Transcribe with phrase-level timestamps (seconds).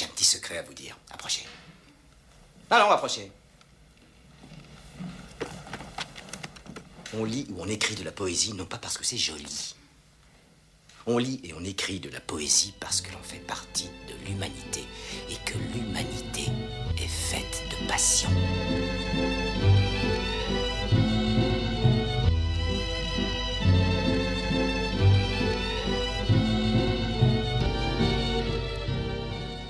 [0.00, 0.96] J'ai un petit secret à vous dire.
[1.10, 1.44] Approchez.
[2.70, 3.30] Allons, approchez.
[7.12, 9.74] On lit ou on écrit de la poésie non pas parce que c'est joli.
[11.04, 14.86] On lit et on écrit de la poésie parce que l'on fait partie de l'humanité
[15.28, 16.46] et que l'humanité
[16.96, 18.30] est faite de passion.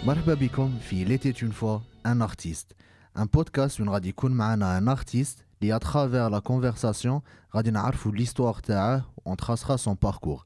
[0.10, 2.74] مرحبا بكم في l'été une fois un artiste
[3.18, 7.22] un podcast où غادي يكون معنا un artiste اللي à travers la conversation
[7.56, 10.46] غادي نعرفوا l'histoire تاعه on tracera son parcours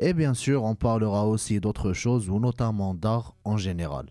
[0.00, 4.06] et bien sûr on parlera aussi d'autres choses ou notamment d'art en général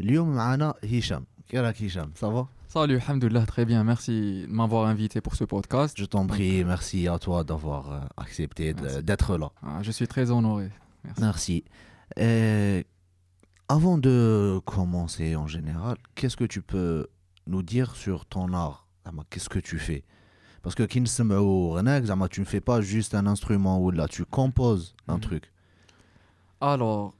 [0.00, 2.46] اليوم معنا هشام كي راك هشام ça va
[2.76, 3.84] Salut, alhamdoulilah, très bien.
[3.84, 5.94] Merci de m'avoir invité pour ce podcast.
[5.96, 9.02] je t'en prie merci à toi d'avoir euh, accepté de- Merci.
[9.08, 10.66] d'être là Ah, Je suis très honoré.
[11.04, 11.20] Merci.
[11.26, 11.56] Merci.
[12.16, 12.84] Et
[13.69, 17.07] avant de commencer en général, qu'est-ce que tu peux
[17.47, 18.87] nous dire sur ton art
[19.29, 20.03] Qu'est-ce que tu fais?
[20.61, 20.83] Parce que
[22.05, 25.19] zama, tu ne fais pas juste un instrument ou là, tu composes un Mhm.
[25.21, 25.51] truc.
[26.61, 27.13] Alors,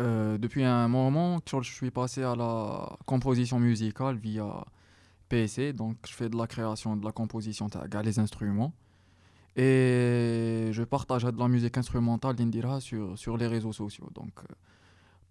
[0.00, 4.64] euh, depuis un moment, je suis passé à la composition musicale via
[5.28, 5.72] PC.
[5.72, 7.68] Donc, je fais de la création, de la composition,
[8.02, 8.72] les instruments.
[9.56, 14.08] Et je partage de la musique instrumentale d'Indira sur, sur les réseaux sociaux.
[14.14, 14.54] Donc, euh,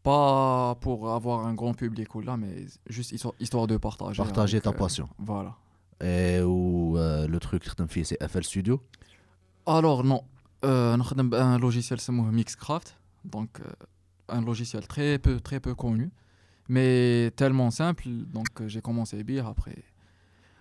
[0.08, 4.24] pas pour avoir un grand public ou là, mais juste histoire, histoire de partager.
[4.24, 5.10] Partager ta euh, passion.
[5.20, 5.58] Voilà.
[6.02, 8.82] Et où euh, le truc que tu fais, c'est FL Studio?
[9.66, 10.24] Alors non,
[10.64, 10.98] euh,
[11.34, 13.60] un logiciel c'est Mixcraft, donc
[14.30, 16.10] un logiciel très peu très peu connu,
[16.70, 18.08] mais tellement simple.
[18.08, 19.84] Donc j'ai commencé à dire après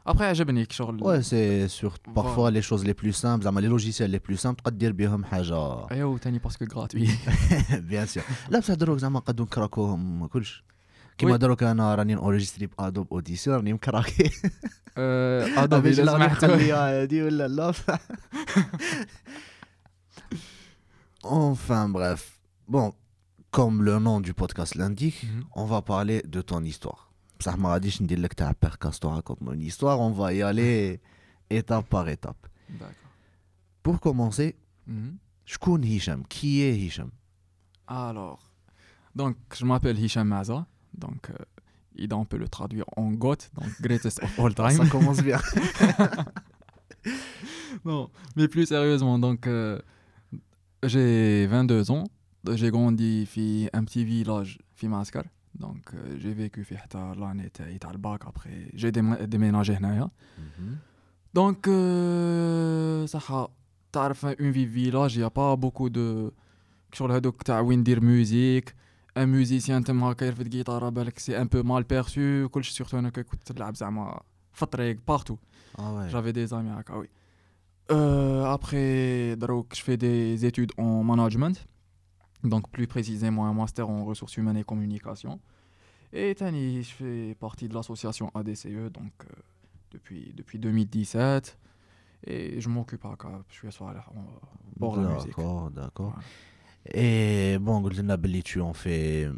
[0.09, 2.55] Après عجبني genre le- Ouais, c'est sur parfois Voilà.
[2.59, 6.17] les choses les plus simples, zama, les logiciels les plus simples, تقدر بهم حاجة ايوا
[6.17, 7.09] تاني باسكو gratuit.
[7.73, 10.63] بيان سور لا بصح دروك زعما قدو نكراكوهم كلش
[11.17, 11.37] كيما وي.
[11.37, 14.29] دروك انا راني اونجستري بادوب اوديسيون راني مكراكي
[14.91, 17.71] Euh, Adobe باش لازم لا يحتوي- نخليها هادي ولا لا
[21.23, 22.39] Enfin bref.
[22.67, 22.93] Bon,
[23.51, 25.43] comme le nom du podcast l'indique, Mhm.
[25.61, 27.04] on va parler de ton histoire.
[27.39, 30.99] بصح ما غاديش ندير لك تاع بيركاستو raconte une histoire, on va y aller
[31.49, 32.47] étape par étape.
[32.79, 33.11] D'accord.
[33.83, 34.53] Pour commencer,
[34.87, 35.17] Mhm.
[35.45, 37.09] شكون هشام Qui est Hicham
[37.87, 38.39] Alors,
[39.15, 41.35] donc je m'appelle Hicham Maza, donc euh,
[42.03, 44.77] Ida on peut le traduire en GOAT, donc greatest of all time.
[44.81, 45.39] Ça commence bien.
[47.85, 49.79] Non, mais plus sérieusement, donc euh,
[50.83, 52.03] j'ai 22 ans,
[52.53, 53.25] j'ai grandi
[53.73, 55.23] dans un petit village, Fimaskar.
[55.58, 57.50] Donc, euh, j'ai vécu Fihta l'année
[57.84, 58.22] à bac.
[58.26, 59.76] Après, j'ai déménagé.
[59.82, 60.10] Hein.
[60.38, 60.78] Mhm.
[61.34, 65.16] Donc, euh, ça a une vie village.
[65.16, 66.32] Il n'y a pas beaucoup de.
[66.92, 68.70] Sur le doc, t'as dire musique.
[69.14, 72.46] Un musicien, t'as marqué de guitare, c'est un peu mal perçu.
[72.62, 74.22] Surtout, on écoute de la bzama.
[74.52, 75.38] Fatreg, partout.
[75.78, 77.08] Ah J'avais des amis à oui.
[77.90, 79.36] Euh, après,
[79.74, 81.66] je fais des études en management
[82.44, 85.40] donc plus précisément un master en ressources humaines et communication.
[86.12, 89.34] Et Tani, je fais partie de l'association ADCE donc, euh,
[89.92, 91.58] depuis, 2017.
[92.26, 93.16] Et je m'occupe à
[93.50, 94.04] je suis sur la,
[94.76, 95.28] bord de la musique.
[95.28, 96.18] D'accord, d'accord.
[96.92, 99.28] Et bon, Golden tu en fais,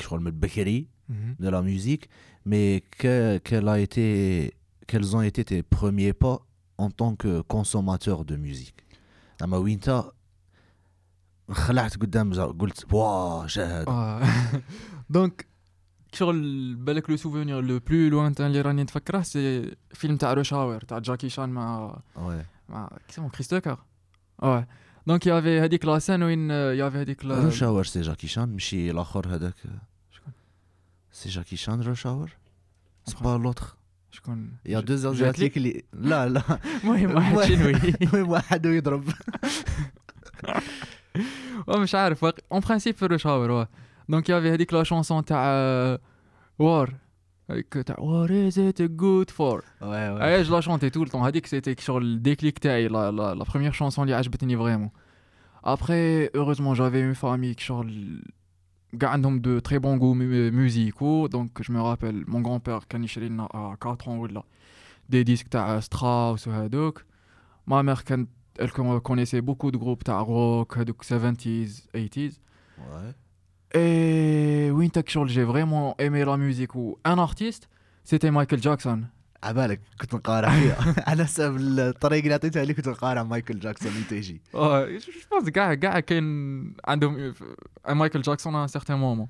[0.00, 1.36] je crois, le mhm.
[1.38, 2.08] de la musique.
[2.44, 4.54] Mais que, a été,
[4.86, 6.40] quels ont été tes premiers pas
[6.78, 8.86] en tant que consommateur de musique?
[11.52, 14.22] خلعت قدام قلت واه شاهد آه.
[15.10, 15.46] دونك
[16.12, 20.98] شغل بالك لو سوفونير لو بلو لوانتان اللي راني نتفكره سي فيلم تاع روشاور تاع
[20.98, 21.98] جاكي شان مع.
[22.68, 23.78] مع كيسمو كريس توكر.
[24.42, 24.66] آه
[25.06, 28.90] دونك يافي هذيك لا سين وين يافي هذيك لا روش اور سي جاكي شان ماشي
[28.90, 29.54] الآخر هذاك.
[30.10, 30.32] شكون؟
[31.12, 32.30] سي جاكي شان روش اور
[33.04, 33.66] سي با لوتر
[34.10, 36.42] شكون؟ يا دو؟ زازياتيك اللي لا لا.
[36.84, 37.72] المهم واحد شنوي
[38.02, 39.04] المهم واحد ويضرب.
[41.67, 43.67] مش عارف اون برانسيب في روشاور واه
[44.09, 45.45] دونك يافي هذيك لا شونسون تاع
[46.59, 46.95] وار
[47.49, 51.11] هذيك تاع وار از ات جود فور ouais ouais اي جو لا شونتي tout le
[51.11, 54.89] temps هذيك سيتي شغل الديكليك تاعي لا لا لا بروميير شونسون اللي عجبتني فريمون
[55.63, 58.21] ابخي heureusement j'avais une famille qui شغل
[58.99, 63.03] كاع عندهم دو تري بون غو ميوزيكو دونك جو مي رابيل مون غران بير كان
[63.03, 64.43] يشري لنا ا 4 ans ولا
[65.09, 67.03] دي ديسك تاع ستراوس وهذوك
[67.67, 68.29] ما مير كانت
[68.59, 68.71] elle
[69.01, 72.33] connaissait beaucoup de groupes تاع روك هذوك 70s 80s
[72.79, 73.13] ouais
[73.75, 77.67] et وين تاك شغل j'ai vraiment aimé la musique و un artiste
[78.03, 78.99] c'était Michael Jackson
[79.43, 84.03] عبالك كنت نقارع فيها على حسب الطريقه اللي عطيتها لي كنت نقارع مايكل جاكسون اللي
[84.03, 86.23] تيجي اه جو بونس كاع كاع كاين
[86.85, 87.33] عندهم
[87.89, 89.27] ان مايكل جاكسون ان سيغتان مومون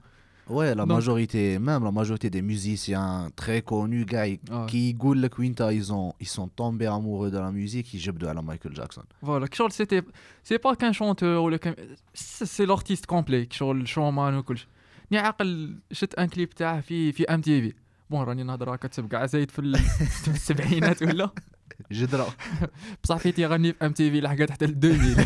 [0.50, 4.66] Ouais, la Donc- majorité, même la majorité des musiciens très connus, gars, ils- Ouais.
[4.68, 8.30] qui يقول لك وين ils ont ils sont tombés amoureux de la musique, ils جبدوا
[8.30, 9.04] على Michael Jackson.
[9.24, 10.04] Voilà, Kishol, c'était.
[10.44, 11.58] C'est pas qu'un chanteur ou le.
[11.58, 11.76] cam-
[12.14, 14.68] C'est c'est l'artiste complet, Kishol, le showman ou كلش.
[15.12, 17.74] ني عقل شفت ان كليب تاعه في في ام تي في
[18.10, 19.78] بون راني نهضر هكا تبقى زايد في ال-
[20.24, 21.30] في السبعينات ولا
[21.92, 22.28] جدرا
[23.04, 25.26] بصح في تيغني في ام تي في لحقات حتى ل 2000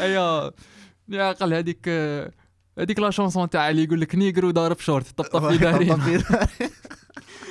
[0.00, 0.50] ايا
[1.08, 1.88] ني عقل هذيك
[2.78, 6.22] هذيك لا شونسون تاع اللي يقول لك نيجرو ضارب شورت طبطب في دارين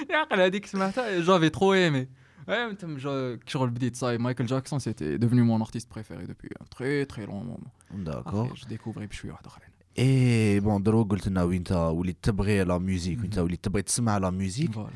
[0.10, 2.08] يعقل هذيك سمعتها جافي ترو ايمي
[2.48, 6.50] Ouais, mais t'aimes, je- شغل بديت صاي مايكل جاكسون c'était devenu mon artiste préféré depuis
[6.62, 7.70] un très très long moment.
[7.94, 9.70] داكور Après, je découvrais بشويه واحد اخرين.
[10.00, 13.82] اي بون دروك قلت لنا وين انت وليت تبغي لا ميوزيك وين انت وليت تبغي
[13.82, 14.94] تسمع لا ميوزيك Voilà.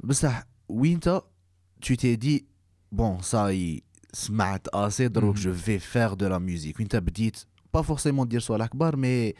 [0.00, 1.22] بصح وين انت
[1.86, 2.44] tu t'es dit
[2.94, 3.80] bon ça y
[4.12, 5.40] سمعت assez دروك Mhm.
[5.40, 7.44] je vais faire de la musique وين انت بديت
[7.76, 9.32] pas forcément دير صوالح كبار مي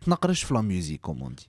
[0.00, 1.46] تنقرش في لا ميوزيك كوم on dit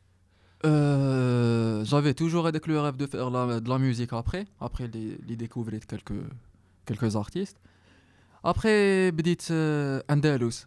[0.66, 5.10] Euh, j'avais toujours avec le rêve de faire la- de la musique après, après les,
[5.28, 6.22] les découvrir de quelques,
[6.90, 7.58] quelques artistes.
[8.44, 10.58] Après, بديت euh, Andalous.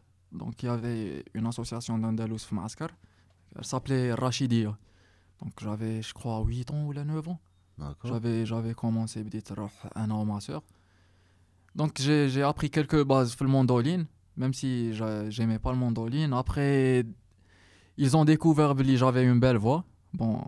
[0.41, 2.91] Donc il y avait une association d'Andalous في معسكر.
[3.57, 4.73] Elle s'appelait Rachidia.
[5.43, 7.39] Donc j'avais, je crois, 8 ans ou là 9 ans.
[7.79, 8.11] D'accord.
[8.11, 10.63] J'avais, j'avais commencé بديت نروح un an ma soeur.
[11.77, 14.07] Donc j'ai, j'ai appris quelques bases في المندولين,
[14.38, 16.32] même si j'a- j'aimais pas le mandoline.
[16.34, 17.04] Après,
[17.98, 19.84] ils ont découvert que j'avais une belle voix.
[20.14, 20.42] Bon,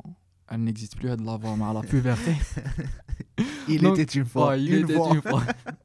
[0.47, 2.33] elle n'existe plus de la voix, mais à la puberté.
[3.67, 4.49] Il Donc, était une fois.
[4.49, 5.43] Ouais, il une était une fois.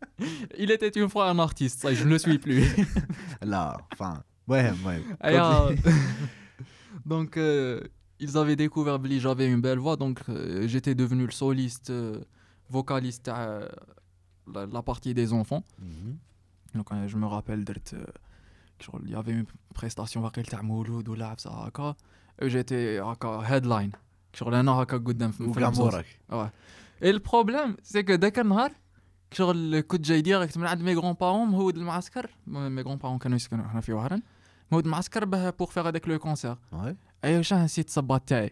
[0.59, 2.65] il était une fois un artiste, ça, je ne le suis plus.
[3.43, 4.23] Là, enfin.
[4.49, 5.01] Ouais, ouais.
[5.25, 5.75] Et, euh,
[7.05, 7.81] donc, euh,
[8.19, 12.21] ils avaient découvert que j'avais une belle voix, donc euh, j'étais devenu le soliste, euh,
[12.71, 13.69] vocaliste à
[14.53, 15.63] la, la partie des enfants.
[15.79, 16.17] Mhm.
[16.78, 17.94] Donc, euh, je me rappelle d'être.
[17.94, 19.46] euh, genre, il y avait une
[19.76, 21.96] prestation واقيلا تاع مولود ولا عبسه هكا
[22.42, 23.98] et j'étais هكا headline
[24.34, 25.94] شغل انا هكا قدام في في وكاع البزوز.
[25.94, 26.06] موراك.
[27.04, 28.72] اي البروبليم سي كو ذاك النهار
[29.32, 33.36] شغل كنت جاي ديريكت من عند مي غران بارون مهود المعسكر مي غران بارون كانوا
[33.38, 34.22] يسكنوا هنا في وهران
[34.72, 36.94] مهود المعسكر باه بوغ فيغ هذاك لو كونسير Ouais.
[37.24, 38.52] ايوا شاه نسيت الصباط تاعي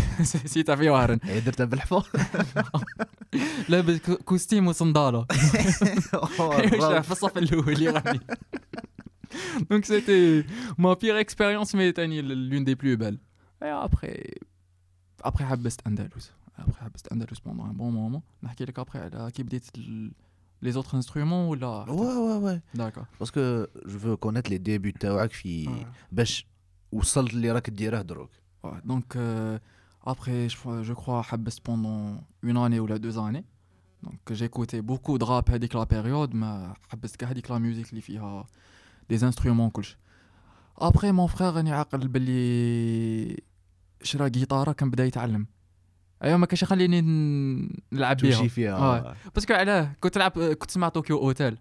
[0.19, 2.03] نسيتها في وهران Et درتها بالحفاظ.
[3.69, 5.25] لابس كو- كوستيم وصنداله
[6.39, 8.19] ايوا شاه في الصف الاول يغني
[9.69, 10.43] دونك سيتي
[10.77, 13.19] ما بيغ اكسبيريونس مي تاني لون دي بلو بال
[13.61, 14.23] ابخي
[15.21, 19.43] ابخي حبست اندلس ابخي حبست اندلس بوندون ان بون مومون نحكي لك ابخي على كي
[19.43, 19.77] بديت
[20.61, 22.77] لي زوتر انسترومون ولا Ouais, ouais, ouais.
[22.77, 25.69] داكور Parce que je veux connaître les débuts تاعك في
[26.11, 26.45] باش
[26.91, 28.29] وصلت اللي راك ديره دروك.
[28.83, 29.17] دونك
[30.03, 33.45] ابخي جو كخوا حبست بوندون اون اني ولا دوز اني
[34.03, 38.01] دونك جيكوتي بوكو د راب هذيك لا بيريود ما حبست كاع هذيك لا ميوزيك اللي
[38.01, 38.45] فيها
[39.09, 39.97] دي انسترومون كلش
[40.77, 43.37] ابخي مون فخير راني عاقل باللي
[44.03, 45.47] شرا جيتارة كان بدا يتعلم
[46.23, 48.75] ايوا ما كانش يخليني ن- نلعب بيها تمشي فيها.
[48.77, 49.15] آه.
[49.35, 51.57] باسكو علاه كنت نلعب كنت نسمع طوكيو اوتيل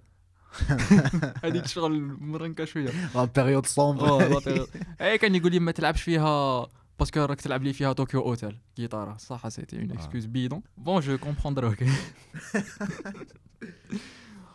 [1.44, 4.02] هذيك شغل مرنكه شويه La période sombre.
[4.02, 4.68] اه لا بيريود.
[5.00, 6.66] اي كان يقول لي ما تلعبش فيها
[7.00, 9.94] باسكو راك تلعب لي فيها طوكيو اوتيل جيتارة صح سيتي اون آه.
[9.94, 11.76] اكسكوز بيدون بون جو كومبروندر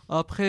[0.10, 0.44] ابخي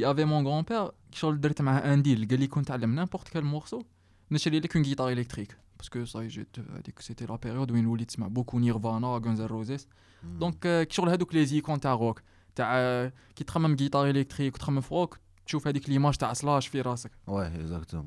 [0.00, 3.44] يافي مون غران بير شغل درت معاه ان ديل قال لي كنت تعلم نيمبورت كال
[3.44, 3.82] مورسو
[4.30, 8.26] نشري لك اون جيتار الكتريك باسكو صاي جيت هذيك سيتي لا بيريود وين وليت تسمع
[8.26, 9.88] بوكو نيرفانا غونز روزيس
[10.22, 12.22] دونك آه، كي شغل هذوك لي زيكون تاع روك
[12.54, 16.80] تاع آه، كي تخمم جيتار الكتريك وتخمم في روك تشوف هذيك ليماج تاع سلاش في
[16.80, 18.06] راسك Ouais, exactement.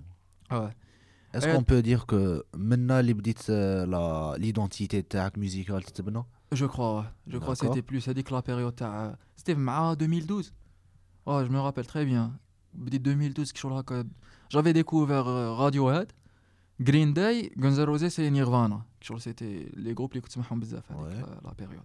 [0.52, 0.76] اه
[1.33, 3.01] Est-ce euh, qu'on peut dire que maintenant,
[3.49, 5.03] euh, l'identité
[5.37, 5.83] musicale,
[6.53, 8.01] Je crois, Je crois que c'était plus.
[8.01, 8.75] C'est que la période.
[8.83, 9.55] Euh, c'était
[9.97, 10.53] 2012.
[11.27, 12.33] Oh, je me rappelle très bien.
[12.99, 13.53] 2012,
[14.49, 16.13] j'avais découvert Radiohead,
[16.81, 18.85] Green Day, Guns N' Roses et Nirvana.
[19.19, 20.65] C'était les groupes qui me beaucoup
[21.45, 21.85] la période.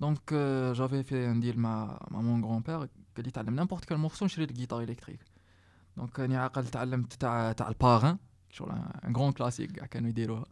[0.00, 4.32] Donc, euh, j'avais fait un deal avec mon grand-père qui a n'importe quel morceau, je
[4.32, 5.20] suis la guitare électrique.
[5.96, 6.62] Donc, j'ai appris
[7.68, 8.18] le parrain.
[8.54, 8.70] كشغل
[9.04, 10.44] ان غران كلاسيك كاع كانوا يديروها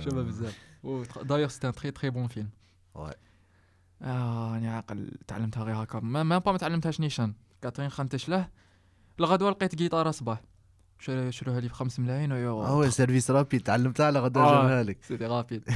[0.00, 0.58] شباب بزاف
[1.22, 2.48] دايوغ سيتي ان تري تري بون فيلم.
[4.02, 8.48] آه راني عاقل تعلمتها غير هكا ما ما با ما تعلمتهاش نيشان كاترين خانتش له
[9.20, 10.42] الغدوه لقيت جيتاره صباح
[10.98, 14.62] شرو- شروها لي بخمس ملايين آه ويو وي سيرفيس رابيد تعلمتها على غدا آه.
[14.62, 15.68] جابها لك سيتي رابيد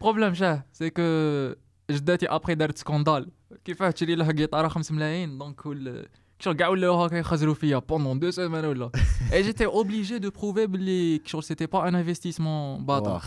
[0.00, 1.02] بروبليم شاه سي كو
[1.90, 3.30] جداتي ابخي دارت سكوندال
[3.64, 5.60] كيفاه تشري لها جيتاره 5 ملايين دونك
[7.82, 8.64] pendant deux semaines.
[8.64, 8.90] Oh
[9.32, 10.66] et j'étais obligé de prouver
[11.40, 13.22] que c'était pas un investissement bâtard.
[13.22, 13.24] Ah,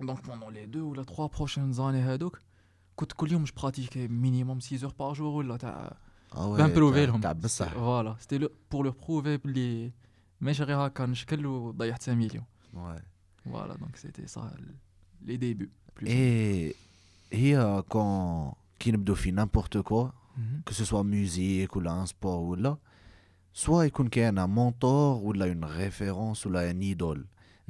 [0.00, 2.16] donc pendant les deux ou les trois prochaines années, euh,
[3.46, 5.42] je pratiquais minimum 6 heures par jour.
[6.36, 7.06] Oh ah ben prouver
[7.76, 9.38] Voilà, c'était le, pour leur prouver
[10.40, 10.64] mais j'ai
[11.14, 12.46] je quel ou d'ailleurs 5 millions.
[13.44, 14.50] Voilà, donc c'était ça
[15.26, 15.70] les débuts.
[16.06, 16.74] Et
[17.32, 20.62] et euh, quand qui ne fait n'importe quoi, Mhm.
[20.64, 22.78] que ce soit musique ou là, un sport ou là,
[23.52, 27.26] soit il y a un mentor ou là une référence ou là un idole.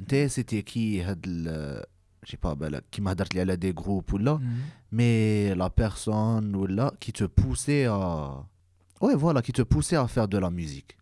[0.09, 1.01] C'était qui
[2.23, 4.47] je sais pas, ben, qui m'a dit des groupes ou là, mhm.
[4.91, 8.45] mais la personne ou là qui te poussait à.
[9.01, 10.95] Ouais, voilà, qui te poussait à faire de la musique.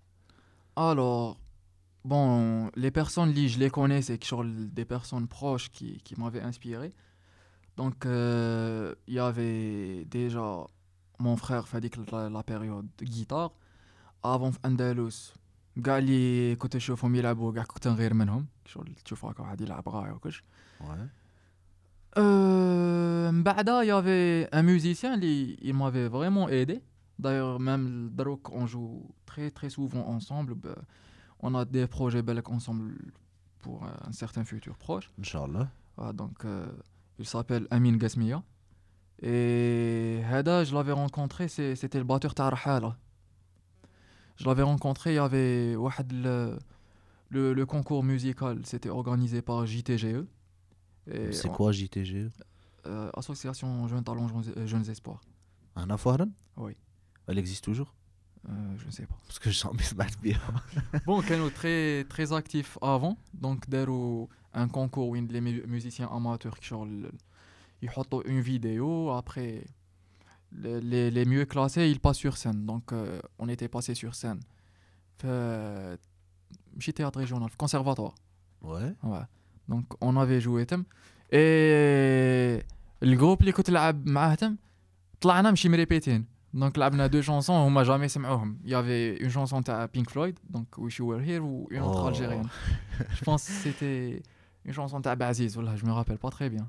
[0.77, 1.37] Alors,
[2.05, 4.17] bon, les personnes, je les connais, c'est
[4.73, 6.93] des personnes proches qui, qui m'avaient inspiré.
[7.75, 10.65] Donc, euh, il y avait déjà
[11.18, 13.52] mon frère fait la, la période de guitare.
[14.22, 15.34] Avant Andalus,
[15.86, 20.12] قال لي كنت اشوفهم يلعبوا كاع كنت نغير منهم شغل تشوف هكا واحد يلعب غاية
[20.12, 20.42] وكش
[20.80, 21.08] ouais
[22.16, 26.80] Euh, من بعدها, il y avait un musicien qui il m'avait vraiment aidé.
[27.18, 30.54] D'ailleurs, même le Drok, on joue très très souvent ensemble.
[30.54, 30.76] Bah,
[31.40, 32.94] on a des projets belles ensemble
[33.58, 35.10] pour un certain futur proche.
[35.18, 35.68] Inch'Allah.
[35.98, 36.66] Ah, donc, euh,
[37.18, 38.42] il s'appelle Amin Gasmia.
[39.21, 42.95] et Hada, je l'avais rencontré, c'était le batteur Tarhala.
[44.37, 45.75] Je l'avais rencontré, il y avait
[46.13, 46.57] le,
[47.29, 50.25] le, le concours musical, c'était organisé par JTGE.
[51.31, 52.29] C'est quoi JTGE
[52.85, 54.29] euh, Association Jeunes Talents,
[54.65, 55.21] Jeunes Espoirs.
[55.75, 56.75] Anna Fouaran Oui.
[57.27, 57.93] Elle existe toujours?
[58.47, 59.17] Euh, je ne sais pas.
[59.27, 60.39] Parce que j'en me bien.
[61.05, 63.17] bon, Kano très, très actif avant.
[63.33, 66.73] Donc, d'ailleurs, un concours où les musiciens amateurs qui
[67.82, 69.10] شغل يحطوا une vidéo.
[69.10, 69.64] Après,
[70.52, 72.64] les, les, les mieux classés, ils passent sur scène.
[72.66, 74.40] Donc, euh, on était passé sur scène.
[75.18, 75.98] في
[76.76, 78.14] ماشي théâtre régional, في conservatoire.
[78.62, 78.94] Ouais.
[79.02, 79.26] Ouais.
[79.68, 80.84] Donc, on avait joué تم.
[81.32, 82.60] Et
[83.02, 84.56] le groupe اللي كنت نلعب معاه تم
[85.20, 86.26] طلعنا ماشي مريبيتين.
[86.56, 88.58] Donc, لعبنا deux chansons هما jamais سمعوهم.
[88.64, 91.82] Il y avait une chanson تاع Pink Floyd, donc Wish You Were Here, ou une
[91.82, 92.08] autre Oh.
[92.08, 92.48] algérienne.
[93.14, 94.22] Je pense que c'était
[94.64, 96.68] une chanson تاع Baziz, voilà, je me rappelle pas très bien.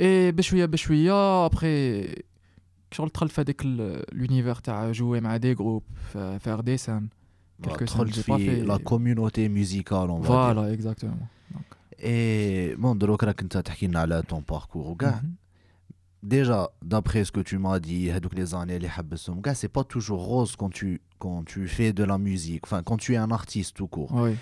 [0.00, 2.04] اي بشويه بشويه ابخي
[2.90, 3.66] شغل دخلت في هذاك
[4.12, 5.82] لونيفير تاع جوي مع دي جروب
[6.38, 7.08] فير دي سان
[7.66, 11.26] quelques دخلت scènes, j'ai pas في fait- لا كوميونيتي ميوزيكال اون فوالا اكزاكتومون
[12.04, 15.22] اي بون دروك راك انت تحكي لنا على طون باركور وكاع
[16.34, 19.84] déjà d'après ce que tu m'as dit هذوك les années اللي حبسهم كاع c'est pas
[19.84, 23.30] toujours rose quand tu quand tu fais de la musique enfin quand tu es un
[23.30, 24.36] artiste tout court وي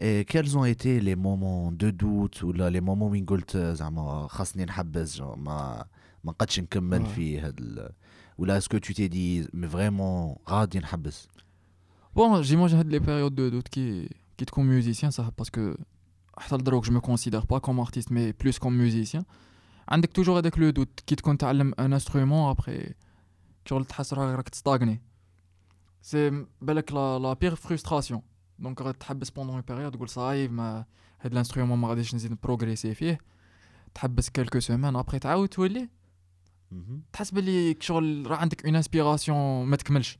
[0.00, 4.64] et quels ont été les moments de doute ولا les moments وين قلت زعما خاصني
[4.64, 5.84] نحبس genre ما
[6.24, 7.08] ما نقدش نكمل Ouais.
[7.08, 7.90] في هاد ال...
[8.38, 11.28] ولا est-ce que tu t'es dit mais vraiment غادي نحبس
[12.16, 15.78] Bon, j'imagine هاد les périodes de doute qui, qui تكون musicien ça parce que
[16.38, 19.22] حتى لدروك je me considère pas comme artiste mais plus comme musicien
[19.88, 22.94] عندك toujours هذاك لو دوت كي تكون تعلم ان انسترومون ابخي
[23.64, 25.00] شغل تحس راك راك تستاغني
[26.02, 28.22] سي بالك لا لا بيغ فرستراسيون
[28.61, 30.85] دونك تحبس بوندون اون بيريود تقول صاي ما
[31.21, 33.19] هاد الانسترومون ما غاديش نزيد نبروغريسي فيه.
[33.93, 35.89] تحبس كالكو سيمان ابخي تعاود تولي.
[37.13, 40.19] تحس باللي شغل راه عندك اون انسبيراسيون ما تكملش.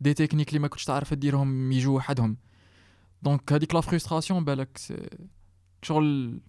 [0.00, 2.36] دي تكنيك اللي ما كنتش تعرف ديرهم يجوا وحدهم.
[3.22, 4.78] دونك هذيك لا فرستراسيون بالك
[5.82, 6.40] شغل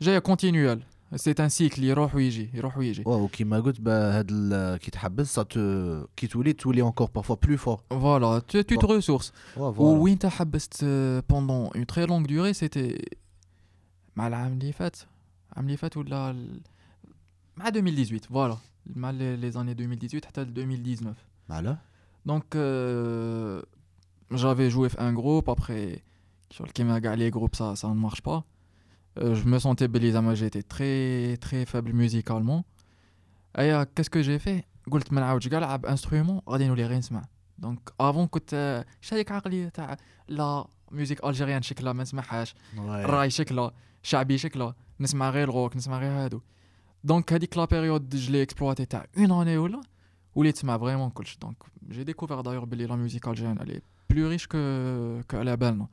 [0.00, 0.82] جاية كونتينيوال
[1.15, 4.77] سي ان سيكل يروح ويجي يروح ويجي واو كيما قلت با هاد ال...
[4.77, 5.57] كي تحبس ça te
[6.15, 8.99] كي تولي تولي encore parfois plus fort فوالا tu tu te Bon.
[9.01, 10.85] ressources واو وين انت حبست
[11.29, 13.05] بوندون اون تري لونغ دوري سيتي
[14.15, 14.95] مع العام اللي فات
[15.51, 16.61] العام اللي فات ولا ال-
[17.57, 18.57] مع 2018 فوالا
[18.95, 21.13] مع لي زاني 2018 حتى ل 2019
[21.49, 21.77] علاه
[22.29, 23.61] Donc, euh,
[24.41, 25.47] j'avais joué un groupe.
[25.55, 25.85] Après,
[26.53, 28.39] sur le Kima les groupes, ça, ça ne marche pas.
[29.19, 32.65] Euh, je me sentais Belizama, j'étais très, très faible musicalement.
[33.57, 36.97] Et euh, qu'est-ce que j'ai fait قلت ما نعاودش كاع نلعب انسترومون غادي نولي غير
[36.97, 37.25] نسمع
[37.57, 43.71] دونك افون كنت شاديك عقلي تاع لا ميوزيك الجيريان شكلها ما نسمعهاش الراي شكلها
[44.03, 46.41] شعبي شكلها نسمع غير الروك نسمع غير هادو
[47.03, 49.81] دونك هذيك لا بيريود جو اكسبلواتي تاع اون اني ولا
[50.35, 51.57] وليت نسمع فريمون كلشي دونك
[51.89, 54.57] جي ديكوفر دايوغ بلي لا ميوزيك الجيريان الي بلو ريش كو
[55.31, 55.87] كو على بالنا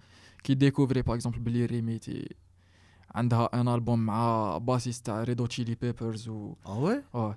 [0.44, 2.34] كي ديكوفري باغ اكزومبل بلي ريميتي
[3.14, 7.34] عندها ان البوم مع باسيست تاع ريدو تشيلي بيبرز و اه ouais اه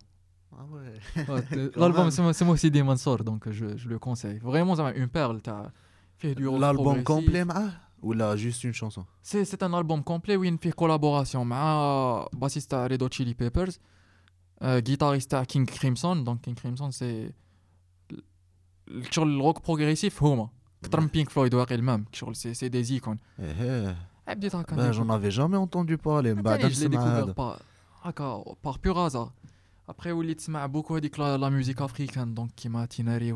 [0.59, 0.93] Ah ouais.
[1.29, 2.11] Ouais, euh, Quand L'album, même.
[2.15, 4.39] c'est moi, c'est moi aussi des Mansour, donc euh, je, je le conseille.
[4.51, 5.37] Vraiment, ça une perle.
[5.47, 5.63] t'as
[6.21, 7.05] fait du rock L'album progressif.
[7.13, 7.71] complet معاه
[8.01, 12.67] ولا juste une chanson C'est c'est un album complet où il fait collaboration مع bassiste
[12.69, 13.73] تاع Red Hot Chili Peppers,
[14.63, 16.15] euh, guitariste تاع King Crimson.
[16.25, 17.33] Donc King Crimson, c'est
[19.11, 20.49] شغل الروك بروغريسيف هما
[20.83, 23.01] اكثر من بينك فلويد واقع المام شغل سي سي دي
[24.32, 26.34] Ah, ben, j'en avais jamais entendu parler.
[26.34, 27.60] Ben, je l'ai découvert par,
[28.62, 29.32] par pur hasard.
[29.88, 33.32] Après, où a beaucoup de la, la musique africaine, donc qui m'a Tinari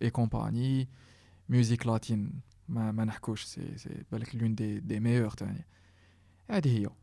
[0.00, 0.88] et compagnie,
[1.48, 2.30] musique latine.
[2.68, 5.36] Manakouche, c'est l'une des, des meilleures.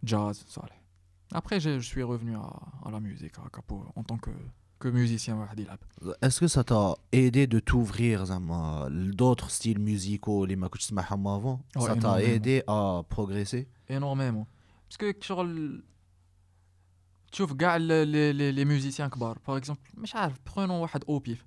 [0.04, 0.64] Jazz, ça.
[1.34, 4.32] Après, je suis revenu à, la musique à, à, en tant que
[4.82, 5.38] que musicien
[6.22, 10.58] Est-ce que ça t'a aidé de t'ouvrir euh, d'autres styles musicaux les
[11.28, 11.62] avant?
[11.80, 13.68] Ça t'a aidé à progresser?
[13.88, 14.48] Énormément.
[14.88, 15.12] Parce que
[17.32, 19.82] tu vois les, les, les musiciens kbar, par exemple,
[20.44, 21.46] prenons un au pif.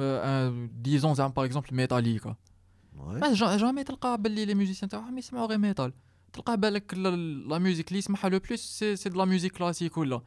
[0.00, 2.36] Euh, disons par exemple Metallica.
[3.34, 3.92] Jamais tu
[4.46, 5.92] les musiciens ah, mais c'est metal.
[6.46, 8.60] La musique qui le plus
[8.96, 10.20] c'est de la musique classique ou là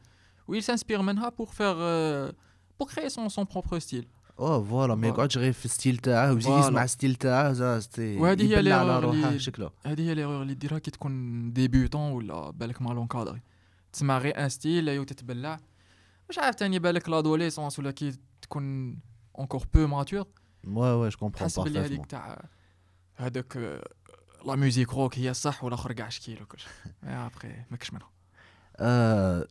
[0.47, 1.01] لا ميوزيك اللي يسمعها لو بلوس سي سي دو لا ميوزيك كلاسيك ولا ويل سانسبير
[1.01, 1.75] منها بور فيغ
[2.79, 4.07] بور كريي سون سون بروبر ستيل
[4.39, 5.13] اه فوالا ما Voilà.
[5.13, 6.65] يقعدش غير في الستيل تاعه ويزيد Voilà.
[6.65, 10.13] يسمع الستيل تاعه زا ستي وهذه هي يبلع على l'erreur روحه اللي- شكله هذه هي
[10.15, 13.41] ليغور اللي ديرها كي تكون ديبيوتون ولا بالك مال اونكادري
[13.93, 15.59] تسمع غير ان ستيل ايوا تتبلع
[16.29, 18.97] مش عارف تاني بالك لادوليسونس ولا كي تكون
[19.39, 20.25] اونكور بو ماتور
[20.63, 20.67] Ouais,
[21.11, 22.07] ouais, je comprends تحس بلي هذيك parfaitement.
[22.07, 22.45] تاع
[23.15, 23.83] هذاك آه،
[24.45, 26.67] لا ميوزيك روك هي الصح والاخر كاع شكيل وكلشي
[27.03, 28.16] ابخي ماكش منها آه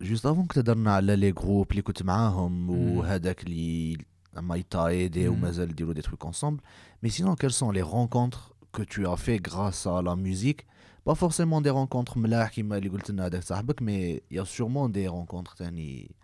[0.02, 2.98] جوست افون كنت هضرنا على لي جروب اللي كنت معاهم مم.
[2.98, 3.98] وهذاك اللي
[4.34, 5.34] زعما يتا ايدي مم.
[5.34, 6.60] ومازال يديروا دي تروك ensemble
[7.04, 10.66] mais sinon quelles sont les rencontres que tu as fait grâce à la musique
[11.08, 14.44] pas forcément des rencontres ملاح كيما اللي قلت لنا هذاك صاحبك mais il y a
[14.44, 16.14] sûrement des rencontres تاني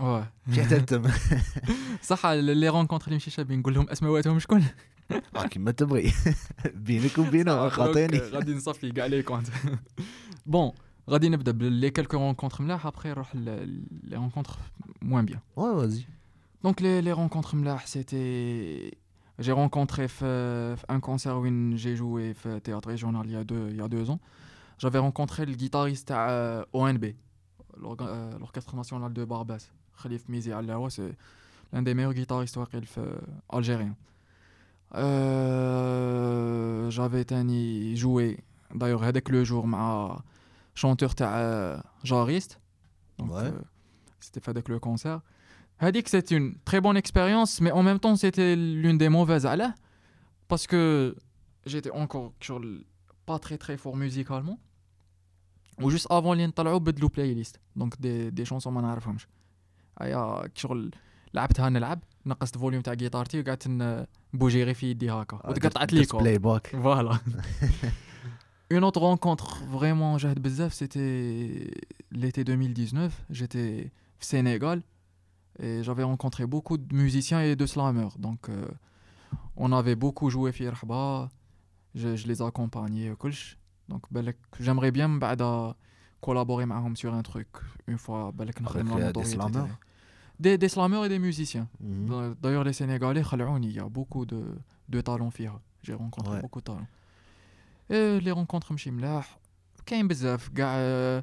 [0.00, 1.00] واه شي حتى انت
[2.02, 4.64] صح لي رونكونتر اللي مشي شابين نقول لهم اسماواتهم شكون
[5.36, 6.12] آه، كيما تبغي
[6.74, 9.48] بينك وبينه صح، دونك خاطيني غادي نصفي كاع لي كونت
[10.46, 10.72] بون
[11.10, 14.56] غادي نبدا بلي كالكو رونكونتر ملاح ابخي نروح لي رونكونتر
[15.02, 16.04] موان بيان ouais vas-y
[16.66, 18.90] Donc les, les rencontres mlah, c'était...
[19.44, 20.22] J'ai rencontré f-
[20.78, 21.44] f- un concert où
[21.82, 24.20] j'ai joué au théâtre régional il y a deux, il y a deux ans.
[24.82, 27.04] J'avais rencontré le guitariste à euh, ONB,
[27.82, 29.64] l'orga- euh, l'Orchestre National de Barbès.
[30.02, 31.12] Khalif Mizi Allawa, c'est
[31.72, 33.20] l'un des meilleurs guitaristes waqil f-
[33.56, 33.96] algériens.
[34.94, 38.38] Euh, J'avais tani joué,
[38.74, 40.16] d'ailleurs, avec le jour, ma
[40.78, 42.58] chanteur تاع Jariste.
[43.18, 43.50] Donc, Ouais.
[43.52, 43.62] euh,
[44.20, 45.20] c'était fait avec le concert.
[45.84, 49.54] Hadik, c'est une très bonne expérience, mais en même temps, c'était l'une des mauvaises à
[49.62, 49.68] là,
[50.50, 50.82] parce que
[51.70, 52.82] j'étais encore sur le-
[53.28, 54.58] pas très très fort musicalement.
[55.82, 59.26] Ou juste avant اللي نطلعوا بدلوا playlist donc des, des chansons ما نعرفهمش
[60.00, 60.90] ايا شغل
[61.34, 66.06] لعبتها نلعب نقصت فوليوم تاع جيتارتي وقعدت ن- نبوجي غير في يدي هكا وتقطعت لي
[66.06, 67.16] كور بلاي باك voilà.
[68.69, 71.71] une autre rencontre vraiment Jahd Bezaf, c'était
[72.11, 73.25] l'été 2019.
[73.29, 74.83] J'étais au Sénégal
[75.59, 78.17] et j'avais rencontré beaucoup de musiciens et de slammers.
[78.19, 78.67] Donc, euh,
[79.55, 81.29] on avait beaucoup joué Firhba.
[81.95, 83.11] Je, je les accompagnais.
[83.87, 85.75] Donc, ben, j'aimerais bien ben,
[86.21, 87.47] collaborer avec sur un truc
[87.87, 88.31] une fois.
[88.33, 88.51] Bah, des,
[89.13, 89.65] des slammers
[90.39, 91.67] des, des slammers et des musiciens.
[92.41, 93.23] D'ailleurs, les Sénégalais,
[93.61, 95.59] il y a beaucoup de, talents FIRA.
[95.83, 96.87] J'ai rencontré beaucoup de talents.
[97.90, 99.38] Et les rencontres مشي ملاح.
[99.86, 101.22] كاين بزاف كاع euh,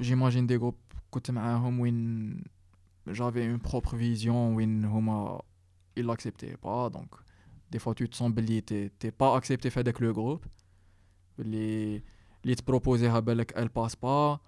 [0.00, 2.44] j'imagine des groupes كنت معاهم وين
[3.08, 5.40] j'avais une propre vision وين هما
[6.00, 7.08] ils l'acceptaient pas donc
[7.74, 10.48] des fois tu te sens بلي t'es t'es pas accepté في هذاك le groupe
[11.38, 12.02] اللي
[12.44, 14.38] اللي تبروبوزيها بالك elle passe pas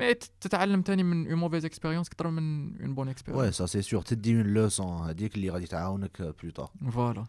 [0.00, 3.66] mais ت- تتعلم تاني من une mauvaise expérience اكثر من une bonne expérience Ouais, ça
[3.66, 4.04] c'est sûr.
[4.04, 6.70] تدي une leçon هذيك اللي غادي تعاونك euh, plus tard.
[6.84, 7.24] Voilà,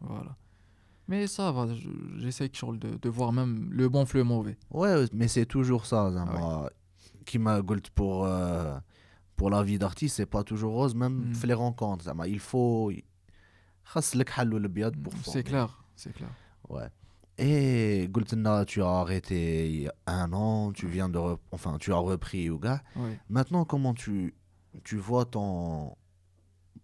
[0.00, 0.32] voilà.
[1.11, 1.67] Mais ça va,
[2.19, 4.57] j'essaie de, de voir même le bon fleu mauvais.
[4.69, 6.31] Ouais, mais c'est toujours ça, Zama.
[6.37, 6.69] Ah
[7.25, 8.79] Qui m'a gold pour, euh,
[9.35, 11.33] pour la vie d'artiste, c'est pas toujours rose, même mm.
[11.47, 12.93] les rencontres, Il faut.
[15.11, 16.29] Hmm, c'est clair, c'est clair.
[16.69, 16.87] Ouais.
[17.37, 21.19] Et Gultena, tu as arrêté un an, tu viens de.
[21.51, 22.83] Enfin, tu as repris Yoga.
[23.27, 24.33] Maintenant, comment tu,
[24.85, 25.93] tu vois ton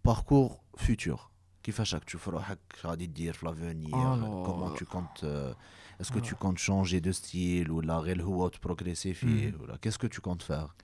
[0.02, 1.30] parcours futur?
[1.67, 5.53] كيفاش راك تشوف روحك غادي دير في l'avenir Alors, comment tu comptes euh,
[5.99, 6.39] est-ce que tu alors.
[6.39, 9.61] comptes changer de style ou la غير هو progresser فيه Mhm.
[9.61, 10.75] ولا qu'est-ce que tu comptes faire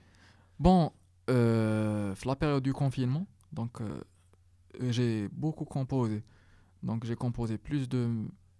[0.58, 0.90] Bon,
[1.30, 4.00] euh, la période du confinement, donc euh,
[4.94, 6.22] j'ai beaucoup composé.
[6.82, 8.00] Donc j'ai composé plus de,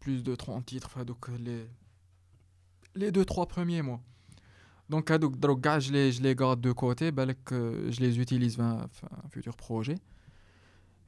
[0.02, 1.62] plus de 30 titres enfin, donc, les,
[2.94, 4.00] les deux, trois premiers mois.
[4.90, 8.18] Donc, هادوك دروك كاع je les, je les garde de côté, بالك euh, je les
[8.18, 8.78] utilise dans
[9.24, 9.98] un futur projet.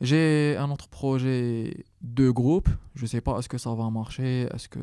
[0.02, 2.70] J'ai un autre projet de groupe.
[2.96, 4.80] Je ne sais pas est-ce que ça va marcher, est-ce que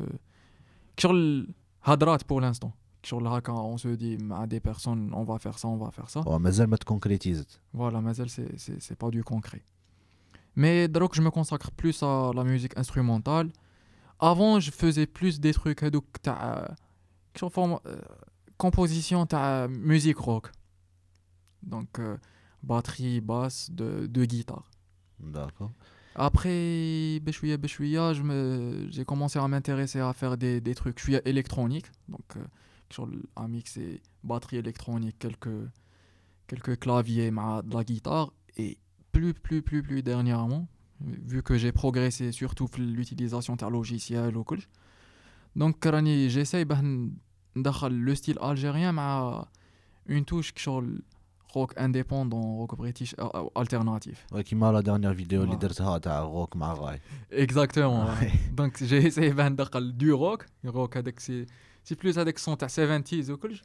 [0.99, 1.47] sur le
[1.83, 2.73] hadrat pour l'instant.
[3.03, 5.91] Sur le quand on se dit à des personnes on va faire ça, on va
[5.91, 6.21] faire ça.
[6.25, 7.45] Oh, mazel ma concrétise.
[7.73, 9.63] Voilà, mazel c'est c'est c'est pas du concret.
[10.55, 13.51] Mais donc je me consacre plus à la musique instrumentale.
[14.19, 17.97] Avant, je faisais plus des trucs euh, donc euh, forme euh,
[18.57, 20.51] composition ta musique rock.
[21.61, 21.99] Donc
[22.63, 24.69] batterie, basse, de, de guitare.
[25.19, 25.71] D'accord.
[26.15, 28.13] Après, Beshouya Beshouya,
[28.89, 30.97] j'ai commencé à m'intéresser à faire des, des trucs.
[30.99, 32.45] Je suis électronique, donc euh,
[32.89, 35.69] sur un mix et batterie électronique, quelques,
[36.47, 38.31] quelques claviers, de la guitare.
[38.55, 38.77] Et
[39.11, 40.69] plus, plus, plus, plus dernièrement,
[41.01, 44.45] vu que j'ai progressé surtout l'utilisation d'un logiciel ou
[45.57, 45.85] Donc,
[46.29, 50.81] j'essaye bah, de le style algérien, mais une touche sur
[51.56, 54.26] rock indépendant, rock british euh, euh, alternatif.
[54.34, 55.58] Ouais, كيما لا ديرنيير فيديو اللي Voilà.
[55.58, 57.00] درتها تاع روك مع غاي
[57.32, 58.06] Exactement.
[58.06, 58.24] Ouais.
[58.24, 58.60] ouais.
[58.60, 61.46] Donc j'ai essayé باه ندخل du rock, rock هذاك سي
[61.84, 63.62] سي بلوس هذاك الصون تاع 70s وكلش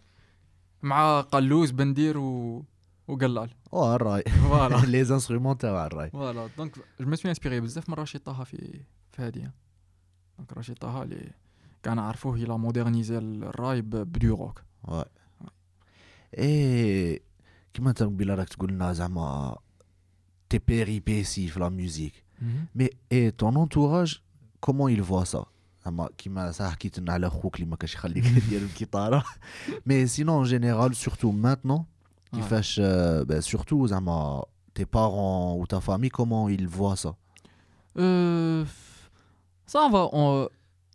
[0.81, 2.63] مع قلوز بندير و
[3.07, 7.89] وقلال او الراي فوالا لي انسترومون تاع الراي فوالا دونك جو مي سوي انسبيري بزاف
[7.89, 8.79] من رشيد طه في
[9.11, 9.51] في هذه
[10.37, 11.31] دونك رشيد طه اللي
[11.83, 15.05] كان عرفوه الى مودرنيزي الراي ب- بدو روك Ouais.
[16.37, 17.21] Et
[17.74, 18.02] Comment tu
[20.48, 22.24] tes péripéties la musique
[22.74, 24.22] mais et ton entourage
[24.60, 25.46] comment il voit ça
[29.86, 31.86] mais sinon en général surtout maintenant
[32.32, 32.46] qui ouais.
[32.46, 33.88] fait euh, ben, surtout
[34.74, 37.14] tes parents ou ta famille comment ils voient ça
[37.98, 38.64] euh,
[39.66, 40.48] ça va euh,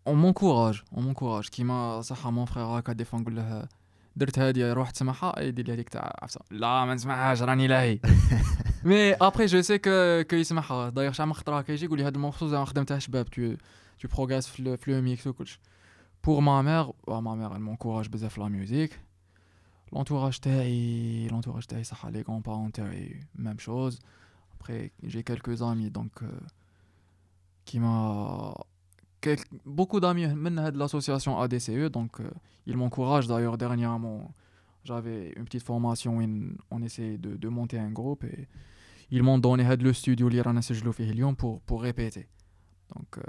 [0.06, 1.50] on, m'encourage on m'encourage.
[1.50, 3.06] Qui m'a ça mon frère a des
[4.17, 7.99] درت هادي روح تسمعها يدير لي هذيك تاع عفسه لا ما نسمعهاش راني لاهي
[8.85, 12.15] مي ابري جو سي كو كو يسمعها دايوغ شحال من خطره كيجي يقول لي هاد
[12.15, 13.55] المورسو زعما خدمته شباب تو
[14.01, 15.59] تو بروغريس في لو- في لو ميكس وكلش
[16.25, 19.01] بور ما مير ما مير elle m'encourage بزاف في لا ميوزيك
[19.97, 23.99] l'entourage تاعي l'entourage تاعي صح les grands parents تاعي même chose
[24.55, 26.27] après j'ai quelques amis donc euh,
[27.67, 28.65] qui m'a quel-
[29.66, 32.30] beaucoup d'amis de l'association ADCE, donc euh,
[32.66, 34.32] ils m'encouragent d'ailleurs dernièrement.
[34.84, 36.24] J'avais une petite formation où
[36.72, 38.48] on essayait de, monter un groupe et
[39.10, 40.30] ils m'ont donné le studio
[41.34, 42.28] pour, pour répéter.
[42.96, 43.22] Donc, euh,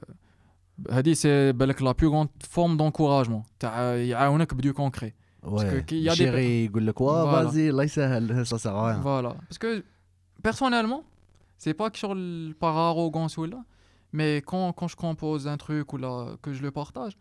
[1.15, 3.45] c'est la plus grande forme d'encouragement.
[3.63, 5.15] Il y a un du concret.
[5.43, 6.69] Parce il y a des...
[7.27, 8.95] vas-y, euh, ça sert à.
[8.99, 9.37] Voilà.
[9.49, 9.85] Parce que
[10.43, 11.05] personnellement,
[11.57, 13.65] c'est pas que sur le par arrogance ou là.
[14.13, 17.17] Mais quand, quand je compose un truc ou là, que je le partage,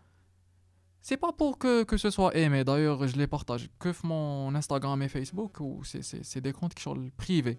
[1.01, 2.63] c'est pas pour que, que ce soit aimé.
[2.63, 7.11] D'ailleurs, je les partage que mon Instagram et Facebook, où c'est des comptes qui sont
[7.15, 7.57] privés.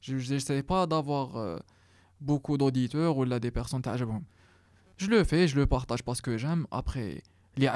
[0.00, 1.58] Je n'essaie pas d'avoir euh,
[2.20, 3.82] beaucoup d'auditeurs ou là des personnes
[4.98, 6.66] Je le fais, je le partage parce que j'aime.
[6.70, 7.22] Après,
[7.56, 7.70] les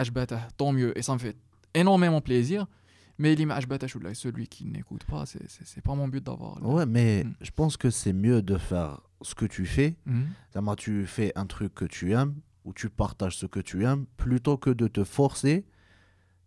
[0.57, 0.97] tant mieux.
[0.99, 1.37] Et ça me fait
[1.73, 2.67] énormément plaisir.
[3.19, 3.67] Mais l'image
[4.15, 6.63] celui qui n'écoute pas, c'est pas mon but d'avoir.
[6.63, 7.35] Ouais, mais hmm.
[7.41, 9.97] je pense que c'est mieux de faire ce que tu fais.
[10.07, 10.75] Mmh.
[10.77, 14.57] Tu fais un truc que tu aimes ou tu partages ce que tu aimes plutôt
[14.57, 15.65] que de te forcer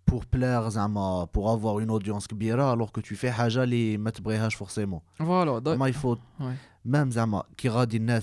[0.06, 4.58] pour plaire, zama, pour avoir une audience kbira alors que tu fais haja les matbrehaj
[4.58, 5.04] forcément.
[5.20, 5.60] Voilà.
[5.64, 6.18] Zama, il faut.
[6.84, 8.22] Même Zama, Kira Dines,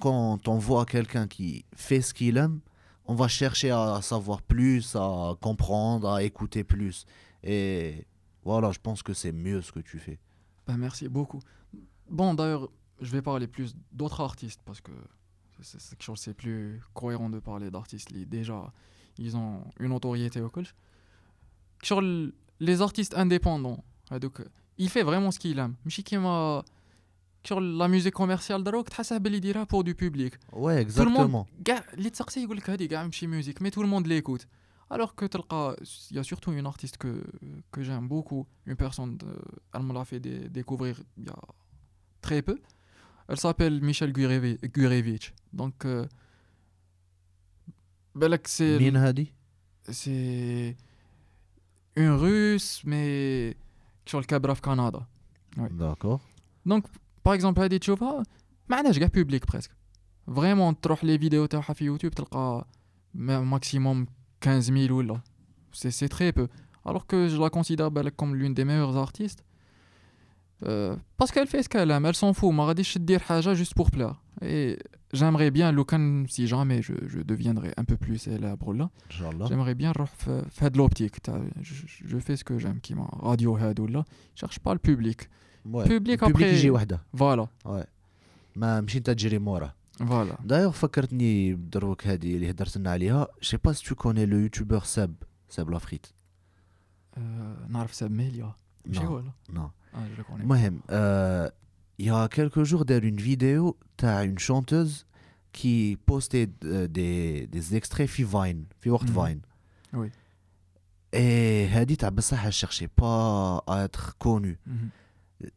[0.00, 2.60] quand on voit quelqu'un qui fait ce qu'il aime,
[3.06, 7.06] on va chercher à savoir plus, à comprendre, à écouter plus.
[7.44, 8.04] Et
[8.44, 10.18] voilà, je pense que c'est mieux ce que tu fais.
[10.66, 11.40] Bah, merci beaucoup.
[12.09, 12.65] Bon, d'ailleurs,
[13.05, 14.91] je vais parler plus d'autres artistes parce que
[15.67, 18.59] c'est c'est quelque chose c'est plus cohérent de parler d'artistes qui déjà
[19.25, 20.73] ils ont une notoriété au collège.
[21.87, 22.31] Sur l-
[22.67, 24.35] les artistes indépendants, hein, donc
[24.77, 25.75] il fait vraiment ce qu'il aime.
[25.85, 26.63] ماشي كيما
[27.47, 30.33] sur la musique commerciale دروك تحسها باللي يديرها pour du public.
[30.53, 33.71] ouais Tout le monde, exactement كاع اللي تسقسي يقول لك هذه كاع ماشي musique mais
[33.71, 34.45] tout le monde l'écoute.
[34.93, 35.75] Alors que تلقى
[36.11, 37.23] il y a surtout une artiste que
[37.71, 39.41] que j'aime beaucoup, une personne de-
[39.73, 41.39] elle me l'a fait dé- découvrir il y a
[42.25, 42.57] très peu.
[43.29, 45.33] Elle s'appelle Michel Gurevi- Gurevich.
[45.53, 46.05] Donc euh,
[48.15, 49.33] بالك c'est مين هادي
[49.91, 50.75] c'est
[51.97, 53.55] une russe mais
[54.05, 54.99] sur le Cabra في Canada.
[55.57, 55.69] Ouais.
[55.69, 56.19] d'accord
[56.65, 56.83] Donc,
[57.23, 58.23] par exemple, هذه تشوفها
[58.69, 59.71] ما عندهاش كاع بوبليك بريسك
[60.35, 62.67] فريمون تروح لي فيديو تاعها في يوتيوب تلقى
[63.13, 64.05] ماكسيموم
[64.43, 65.21] 15000 ولا
[65.73, 66.47] سي سي تري بو
[66.87, 69.43] alors que je la considère بالك comme l'une des meilleures artistes euh,
[71.17, 73.91] parce qu'elle fait ce qu'elle aime elle s'en fout ما غاديش دير حاجه juste pour
[73.91, 74.77] plaire et
[75.13, 79.09] j'aimerais bien لو كان si jamais je, je deviendrai un peu plus célèbre là ان
[79.09, 82.63] شاء الله j'aimerais bien نروح في في هاد l'optique تاع je, je fais ce que
[82.63, 84.03] j'aime كيما راديو هاد ولا
[84.43, 85.21] cherche pas le public
[85.65, 85.85] Ouais.
[85.87, 87.47] public البوبليك après يجي وحده voilà
[88.55, 93.57] ما مشي انت تجري مورا voilà دايوغ فكرتني بدروك هذه اللي هدرت لنا عليها شي
[93.57, 95.13] با سي تو كوني لو يوتيوبر ساب
[95.49, 96.05] ساب لافريت
[97.17, 97.19] Euh,
[97.69, 98.53] نعرف ساب ميليا
[98.85, 99.03] ماشي Non.
[99.03, 101.49] هو ولا نو اه je le connais المهم euh,
[101.99, 105.05] il y a quelques jours دار une vidéo تاع une chanteuse
[105.53, 109.11] qui postait euh, des, des extraits في فاين في وقت Mhm.
[109.13, 109.41] فاين
[109.93, 110.09] Oui.
[111.15, 114.89] et هذه تاع بصح elle cherchait pas à être connue Mhm.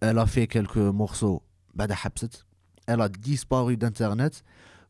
[0.02, 1.42] elle a fait quelques morceaux
[1.74, 2.44] بعدها حبست
[2.90, 4.42] elle a disparu d'internet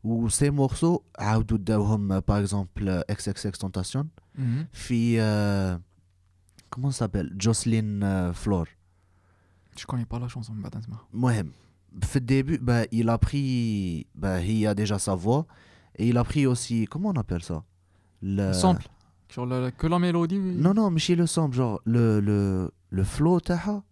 [0.03, 4.05] و ces morceaux عاودوا داوهم par exemple XXX Tentation
[4.37, 4.65] Mhm.
[4.73, 5.77] في euh,
[6.69, 8.67] comment ça s'appelle Jocelyn euh, Flore
[9.80, 10.52] je connais pas la chanson,
[11.14, 14.06] Ouais, au début, bah, il a pris.
[14.14, 15.46] Bah, il a déjà sa voix.
[15.96, 16.84] Et il a pris aussi.
[16.84, 17.64] Comment on appelle ça?
[18.20, 18.52] Le.
[18.52, 18.86] Sample.
[19.30, 20.38] Genre le, que la mélodie.
[20.38, 23.82] Non, non, mais chez le sample, genre le, le, le flow, taha.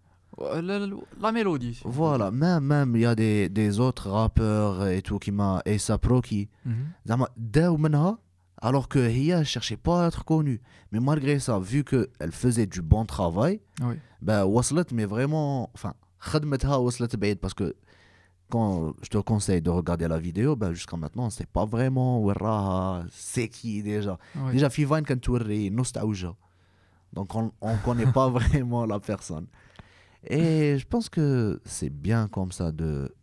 [0.60, 0.78] La,
[1.20, 1.80] la, mélodie.
[1.84, 5.78] Voilà, même même il y a des, des autres rappeurs et tout qui m'a et
[5.78, 6.48] sa pro qui.
[6.64, 6.72] Mm
[7.06, 7.26] -hmm
[8.60, 10.60] alors que Hia ne cherchait pas à être connue.
[10.92, 13.94] Mais malgré ça, vu qu'elle faisait du bon travail, oui.
[14.20, 15.70] bah, Waslet, mais vraiment.
[15.74, 17.74] Enfin, Khadmetha Waslet parce que
[18.50, 21.66] quand je te conseille de regarder la vidéo, bah, jusqu'à maintenant, on ne sait pas
[21.66, 22.32] vraiment où
[23.10, 24.18] c'est qui déjà?
[24.36, 24.52] Oui.
[24.52, 26.34] Déjà, Fivan Kantouri, Nostalgia.
[27.12, 29.46] Donc, on ne connaît pas vraiment la personne.
[30.24, 33.14] Et je pense que c'est bien comme ça, de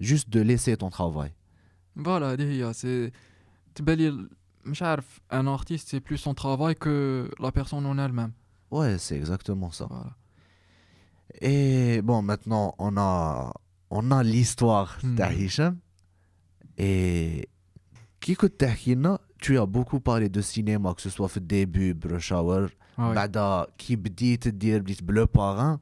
[0.00, 1.32] juste de laisser ton travail.
[1.94, 2.36] Voilà,
[2.72, 3.12] c'est
[5.30, 8.32] un artiste, c'est plus son travail que la personne en elle-même.
[8.70, 9.88] Ouais, c'est exactement ça.
[11.40, 13.52] Et bon, maintenant, on a,
[13.90, 15.70] on a l'histoire mmh.
[16.76, 17.48] Et
[18.20, 23.08] Kiko Tahkina, tu as beaucoup parlé de cinéma, que ce soit au début, Brochauer, ah
[23.08, 23.14] ouais.
[23.14, 24.38] Bada, qui dit
[25.02, 25.80] Bleu Parrain,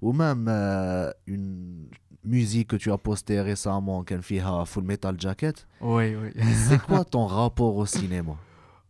[0.00, 1.88] ou même euh, une
[2.24, 5.66] musique que tu as postée récemment, qu'elle fait Full Metal Jacket.
[5.80, 6.30] Oui, oui.
[6.54, 8.36] C'est quoi ton rapport au cinéma?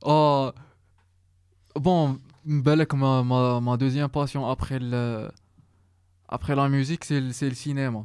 [0.03, 0.51] Oh,
[1.77, 5.31] Bon, ma, ma, ma, deuxième passion après, le,
[6.29, 8.05] après la musique, c'est le, cinéma.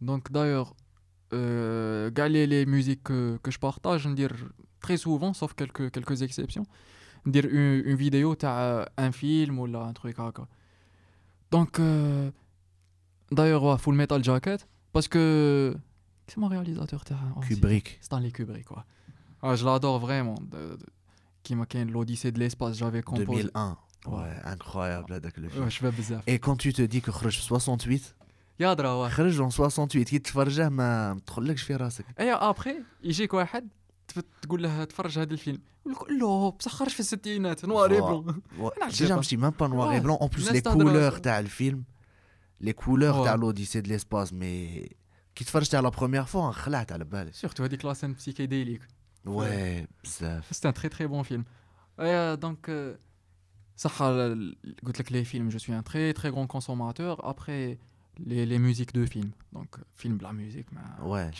[0.00, 0.74] Donc d'ailleurs,
[1.32, 4.32] euh, les musiques que, que je partage, je dire
[4.80, 6.66] très souvent, sauf quelques, quelques exceptions,
[7.24, 10.16] dire une, une vidéo, as un film ou là, un truc.
[11.50, 11.80] Donc.
[11.80, 12.30] Euh,
[13.31, 15.75] d'ailleurs, ouais, Full Metal Jacket, parce que...
[16.27, 17.87] C'est mon réalisateur, t'as oh, c'est- Kubrick.
[18.01, 18.85] Stanley Kubrick, quoi.
[19.41, 20.35] Ah, je l'adore vraiment.
[20.53, 20.85] De, de-
[21.43, 23.25] qui m'a qu'un l'Odyssée de l'espace, j'avais composé.
[23.25, 23.77] 2001.
[24.07, 24.13] Ouais.
[24.13, 25.63] Ouais, incroyable, هذاك le film.
[25.63, 26.21] Ouais, je fais bizarre.
[26.27, 28.13] Et quand tu te dis que خرج في 68
[28.59, 29.11] يادرا ouais.
[29.11, 33.67] خرج en 68 كي تفرجه ما ما تدخلكش في راسك اي ابخي يجيك واحد
[34.07, 38.01] تف- تقول له تفرج هذا الفيلم يقول لك لا بصح خرج في الستينات نوار اي
[38.01, 38.03] Wow.
[38.03, 39.11] بلون Ouais, نعرف déjà pas.
[39.11, 40.83] ماشي même pas noir et Ouais, blanc en plus الناس les تهضر-
[41.15, 41.83] couleurs تاع الفيلم
[42.60, 43.28] les couleurs ouais.
[43.36, 44.88] l'Odyssée de l'espace mais
[45.34, 47.28] qui te à la première fois en on à la balle.
[47.32, 48.82] Surtout avec la scène psychédélique
[49.24, 51.44] ouais c'est un très très bon film.
[51.98, 52.68] Et euh, donc
[53.74, 54.52] ça euh,
[55.10, 57.26] les films je suis un très très grand consommateur.
[57.26, 57.78] Après
[58.18, 59.32] les, les musiques de films.
[59.52, 60.68] Donc euh, film la musique
[61.00, 61.30] euh, ouais.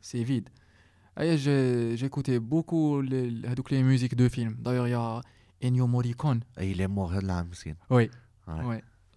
[0.00, 0.48] c'est vide.
[1.16, 3.30] J'écoutais beaucoup les,
[3.70, 4.56] les musiques de films.
[4.58, 5.20] D'ailleurs il y a
[5.62, 6.42] Ennio Morricone.
[6.58, 7.44] Et il est mort là
[7.90, 8.10] oui.
[8.48, 8.82] Ouais.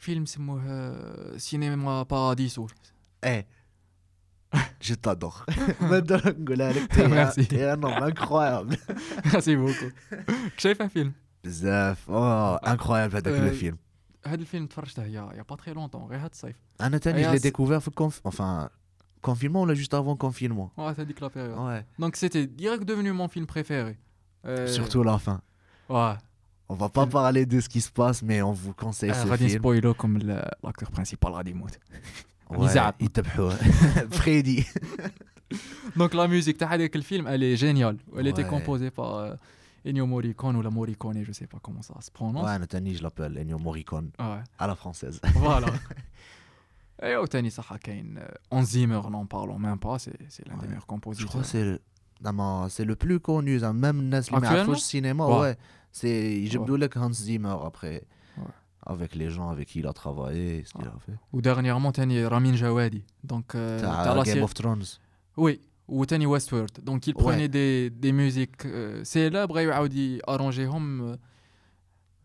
[0.00, 2.66] les films سموه euh, cinéma paradiso.
[3.24, 3.46] ايه
[4.80, 5.44] je t'adore
[5.80, 7.46] ما نقدر نقولها لك Merci.
[7.48, 8.76] t'es un homme incroyable
[9.24, 9.92] Merci beaucoup.
[10.58, 11.10] شايف un film.
[11.44, 13.76] بزاف اه incroyable هذاك Euh, le film
[14.26, 16.56] هذا الفيلم تفرجته يا يا pas très longtemps غير هاد الصيف.
[16.80, 18.20] انا تاني Et je l'ai à- découvert في conf...
[18.24, 18.68] enfin
[19.26, 21.58] confinement ou là juste avant confinement Ouais, c'est هذيك la période.
[21.58, 23.98] ouais Donc c'était direct devenu mon film préféré.
[24.46, 25.40] Euh, surtout la fin
[25.88, 26.16] Ouais.
[26.70, 29.26] on va pas parler de ce qui se passe mais on vous conseille آه، ce
[29.28, 31.78] غادي film نسبويلو كم لاكتور برينسيبال غادي يموت.
[32.50, 32.94] ouais, يزعق.
[33.02, 33.54] يتبحوه
[34.10, 34.64] فريدي
[35.96, 37.96] Donc la musique تاع هذاك الفيلم elle est géniale.
[38.18, 38.48] Elle était Ouais.
[38.50, 39.34] composée par euh,
[39.88, 42.44] Ennio Morricone ou la Morricone, je sais pas comment ça se prononce.
[42.44, 44.42] ouais انا تاني je l'appelle Ennio Morricone Ouais.
[44.58, 45.68] à la française Voilà.
[47.02, 50.54] Et au tennis, صح كاين euh, Hans Zimmer, n'en parlons même pas, c'est c'est l'un
[50.56, 50.68] des Ouais.
[50.68, 51.28] meilleurs je compositeurs.
[51.28, 51.80] crois que c'est le-
[52.24, 55.56] زعما c'est le plus connu زعما même الناس اللي ما Actuellement
[55.94, 56.00] يعرفوش السينما Ouais.
[56.00, 58.02] ouais c'est يجبدوا لك Hans Zimmer après
[58.38, 58.92] Ouais.
[58.92, 62.26] avec les gens avec qui il a travaillé ce qu'il a fait Ou dernièrement, تاني
[62.26, 63.02] رامين جوادي.
[63.32, 64.84] Donc, euh, تاع t'as la Game série- of Thrones
[65.36, 66.74] Oui, ou Tony Westworld.
[66.82, 67.22] Donc il Ouais.
[67.24, 71.16] prenait des, des musiques euh, célèbres et il arrangeهم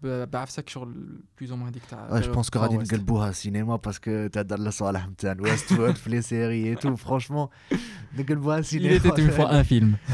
[0.04, 2.94] بعفسك شغل plus ou moins هذيك تاع Ouais, je pense que غادي Far West.
[2.94, 7.48] نقلبوها سينما باسكو تهدر لصالح نتاع ويست وورد في لي سيري اي تو فرونشمون
[8.18, 9.96] نقلبوها Il سينما était une fois un film.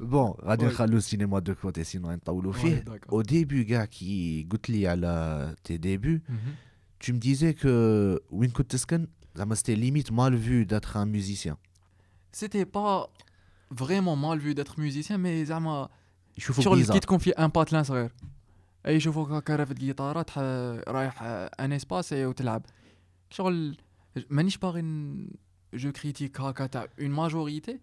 [0.00, 0.72] بون غادي Ouais.
[0.72, 3.10] نخلو السينما دو كوتي سينو نطولوا Ouais, فيه d'accord.
[3.14, 6.54] au début كاع كي قلت لي على tes débuts Mhm.
[7.06, 7.66] tu me disais que
[8.30, 11.56] وين كنت تسكن زعما c'était limite mal vu d'être un musicien
[12.32, 13.08] C'était pas
[13.70, 15.88] vraiment mal vu d'être musicien mais زعما
[16.38, 18.12] يشوفوك شغل كي bizarre تكون في ان باتلان صغير
[18.86, 20.38] اي يشوفوك هكا رافد الجيتارات ح-
[20.88, 21.22] رايح
[21.60, 22.66] ان اسباس وتلعب
[23.30, 23.76] شغل
[24.30, 25.30] مانيش باغي ن-
[25.74, 27.80] جو كريتيك هكا تاع اون ماجوريتي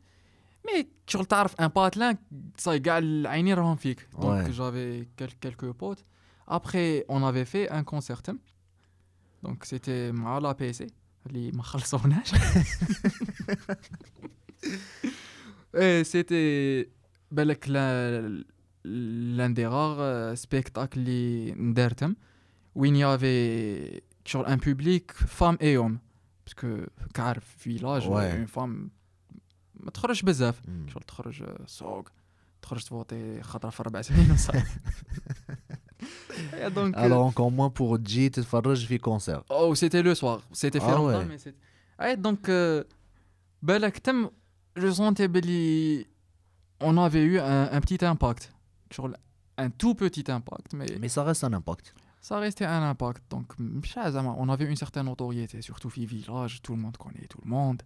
[0.66, 2.18] مي شغل تعرف ان باتلان
[2.58, 4.50] صاي كاع العينين راهم فيك دونك Ouais.
[4.50, 5.06] جافي
[5.42, 6.04] كيلكو بوت
[6.48, 8.38] ابخي اون افي في ان كونسيرتم
[9.44, 10.88] دونك سيتي مع لا بي سي
[11.28, 12.32] اللي ما خلصوناش
[15.76, 16.86] ايه سيتي
[17.32, 18.44] بالك لا
[19.38, 22.16] l'un des rares euh, spectacles اللي ندارتهم
[22.76, 26.00] وين يافي شغل ان بوبليك فام اي هوم
[26.46, 28.08] باسكو كعرف فيلاج Ouais.
[28.08, 28.92] اون فام
[29.78, 30.92] ما تخرجش بزاف Hmm.
[30.94, 32.10] شغل تخرج آه، سوق
[32.62, 34.80] تخرج تفوتي خطره في اربع سنين وصافي
[36.54, 40.40] Et donc, euh, alors encore moins pour تجي تتفرج في كونسير Oh, c'était le soir.
[40.54, 41.26] C'était Ah Ferranda, ouais.
[41.26, 41.60] mais c'était.
[42.00, 42.84] Ouais, donc, euh,
[43.62, 44.30] بالك تم
[44.80, 46.06] je sentais بلي
[46.84, 48.52] on avait eu un, un petit impact.
[48.94, 49.06] Sur
[49.58, 51.94] un tout petit impact, mais, mais ça reste un impact
[52.30, 53.22] ça restait un impact.
[53.34, 57.28] Donc, مش زعما, on avait une certaine notoriété, surtout في village, tout le monde connaît
[57.30, 57.82] tout le monde.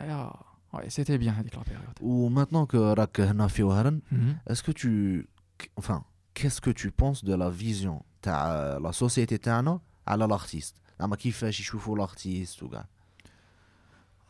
[0.00, 0.32] Et, ah,
[0.73, 1.85] Ouais, c'était bien la période.
[2.01, 4.37] Ou maintenant que Rak Nafi mhm.
[4.47, 5.27] est-ce que tu.
[5.75, 6.03] Enfin,
[6.33, 10.81] qu'est-ce que tu penses de la vision de euh, la société Tana à l'artiste?
[11.19, 12.71] Qui fait Chichoufou l'artiste ou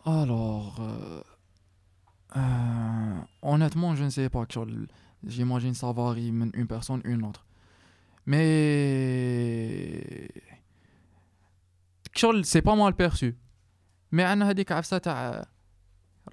[0.06, 0.76] Alors.
[0.80, 1.21] Euh,
[2.36, 4.45] euh, honnêtement, je ne sais pas.
[5.26, 7.45] J'imagine ça varie d'une personne une autre.
[8.26, 10.30] Mais.
[12.43, 13.38] C'est pas mal perçu.
[14.12, 14.73] Mais on a dit que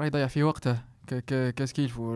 [0.01, 0.75] راه يضيع في وقته.
[1.07, 2.15] ك- ك- كاس كيلفو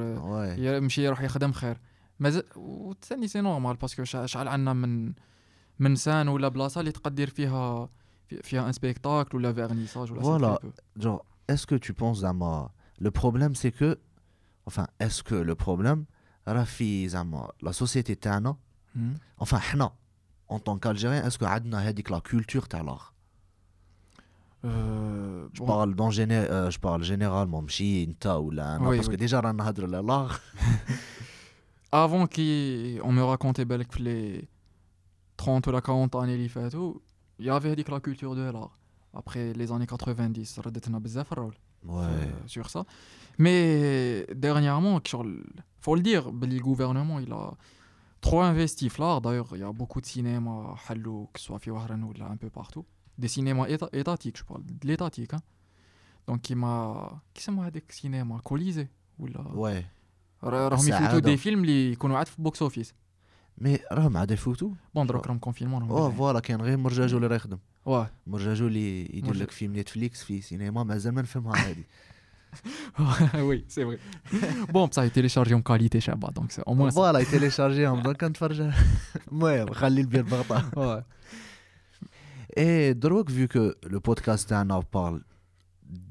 [0.59, 1.81] يمشي يروح يخدم خير.
[2.21, 5.13] مازال وتاني سي نورمال باسكو شحال عندنا من
[5.79, 7.89] من سان ولا بلاصة اللي تقدر فيها
[8.29, 10.59] في- فيها ان سبيكتاكل ولا فيرنيساج ولا
[11.01, 12.69] genre est-ce que tu penses زعما
[13.03, 13.97] le problème c'est que
[14.71, 15.99] enfin est-ce que le problème
[16.49, 18.57] راه في زعما la société تاعنا
[18.97, 19.45] Mhm.
[19.45, 19.93] enfin حنا
[20.53, 23.13] en tant qu'Algérien est-ce que عندنا هذيك la culture تاع l'art
[24.66, 28.98] Euh, je bon, parle dans géné- euh, je parle généralement ماشي انت ولا انا Oui,
[29.02, 29.28] parce que oui.
[29.30, 30.40] déjà رانا نهضروا على l'art
[31.92, 34.48] avant qu'on me racontait بالك في les
[35.44, 36.94] 30 ou la 40 années اللي فاتوا
[37.42, 38.78] il y avait هذيك la culture de l'art
[39.18, 41.56] après les années 90 ردتنا بزاف الرول
[41.88, 42.84] ouais euh, sur ça
[43.40, 45.44] mais dernièrement شغل
[45.82, 47.52] faut le dire le gouvernement il a
[48.22, 51.58] trop investi في l'art d'ailleurs il y a beaucoup de cinéma حلو que ce soit
[51.60, 52.84] في وهران ولا un peu partout
[53.22, 55.42] des cinémas éta- étatiques je parle de l'étatique hein.
[56.28, 58.86] donc il m'a كيسموا هذاك cinéma colisé
[59.20, 59.84] ولا ouais
[60.44, 61.06] راه- راهم السعادة.
[61.08, 62.94] يفوتوا دي فيلم اللي يكونوا عاد في بوكس اوفيس
[63.58, 66.18] مي راهم عاد يفوتوا بون دروك راهم كونفينمون راهم اه بايعين.
[66.18, 70.24] فوالا كاين غير مرجاجو اللي راه يخدم واه مرجاجو اللي يدير مرجا- لك في نتفليكس
[70.24, 71.84] في سينما مازال ما نفهمها هذه
[73.36, 74.00] وي سي فري
[74.70, 78.72] بون بصح يتيليشارجيهم كاليتي شابه دونك سي او موان فوالا يتيليشارجيهم دونك كنتفرج
[79.32, 81.06] المهم خلي البير بغطاء
[82.58, 85.22] Et donc, vu que le podcast تاعنا parle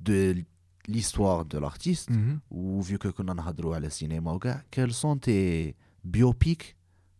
[0.09, 0.45] de
[0.89, 2.11] l'histoire de l'artiste,
[2.51, 6.77] ou vu que كنا نهضروا على السينما وكاع, quels sont tes biopics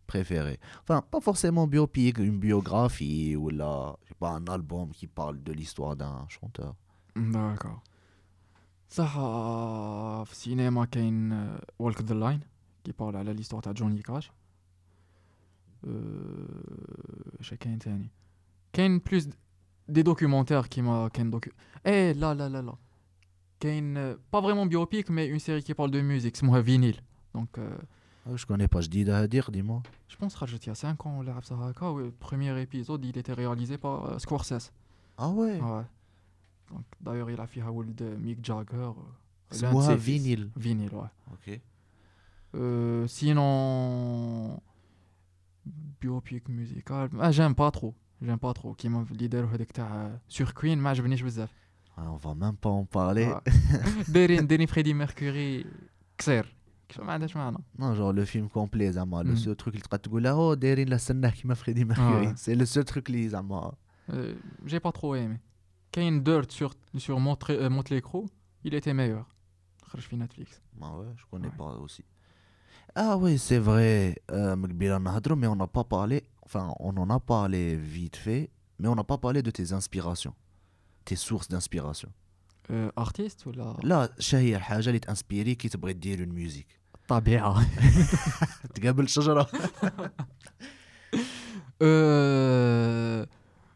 [0.07, 5.07] préférés Enfin, pas forcément biopic, une biographie ou là, je sais pas, un album qui
[5.07, 6.75] parle de l'histoire d'un chanteur.
[7.15, 7.79] داكور
[8.89, 11.47] صح آه، في السينما كاين
[11.79, 12.39] والك ذا لاين
[12.83, 14.31] كي بارل على ليستوار تاع جوني كاش
[17.39, 18.09] اش كاين تاني
[18.73, 19.27] كاين بلوس
[19.87, 21.53] دي دوكيومونتير كيما كاين دوكيو
[21.85, 22.75] ايه لا لا لا لا
[23.59, 23.93] كاين
[24.33, 27.01] با فريمون بيوبيك مي اون سيري كي بارل دو ميوزيك اسمها فينيل
[27.35, 27.77] دونك
[28.25, 29.81] Ah, Je connais pas جديدة هذه قديمة.
[30.09, 33.03] Je pense خرجت il y a 5 ans ولا عبسة هكا و le premier épisode
[33.05, 34.71] il était réalisé par euh, Scorsese
[35.17, 35.85] Ah ouais ouais
[36.71, 38.95] donc d'ailleurs il a فيها ولد ميك جاغر
[39.51, 40.49] اسمها فينيل.
[40.59, 41.59] فينيل ouais Ok.
[42.55, 44.59] euh, sinon
[46.01, 47.93] biopic musical ah, j'aime pas trop
[48.23, 51.49] j'aime pas trop كيما اللي داروا هذاك تاع sur Queen ما عجبنيش بزاف
[51.97, 53.27] Ah, On va même pas en parler.
[53.27, 53.41] آه.
[54.07, 55.65] دايرين دايرين فريدي ميركوري
[56.17, 56.55] كسير
[56.89, 59.39] كيف ما عندهاش معنى Non, genre le film complet, زعما le Mm.
[59.43, 62.33] seul truc اللي تقعد تقول له "Oh, دايرين له سنه كيما فريدي ميركوري آه.
[62.35, 63.71] سي لو سول truc اللي زعما
[64.65, 65.39] جي با ترو ايمي
[65.91, 68.27] كاين ديرت سور سور مونت ليكرو
[68.67, 69.25] il était meilleur
[69.85, 71.57] خرج في نتفليكس Ah ouais, je connais Ouais.
[71.59, 72.03] pas aussi.
[72.97, 74.15] Ah oui, c'est vrai.
[74.31, 76.23] Euh, Mkbira Nahadro, mais on n'a pas parlé.
[76.45, 78.49] Enfin, on en a parlé vite fait,
[78.79, 80.35] mais on n'a pas parlé de tes inspirations,
[81.05, 82.09] tes sources d'inspiration.
[82.71, 87.65] ارتيست ولا لا شهي الحاجة اللي تانسبيري كي تبغي دير une musique الطبيعه
[88.75, 89.47] تقابل شجرة
[91.81, 93.27] Euh,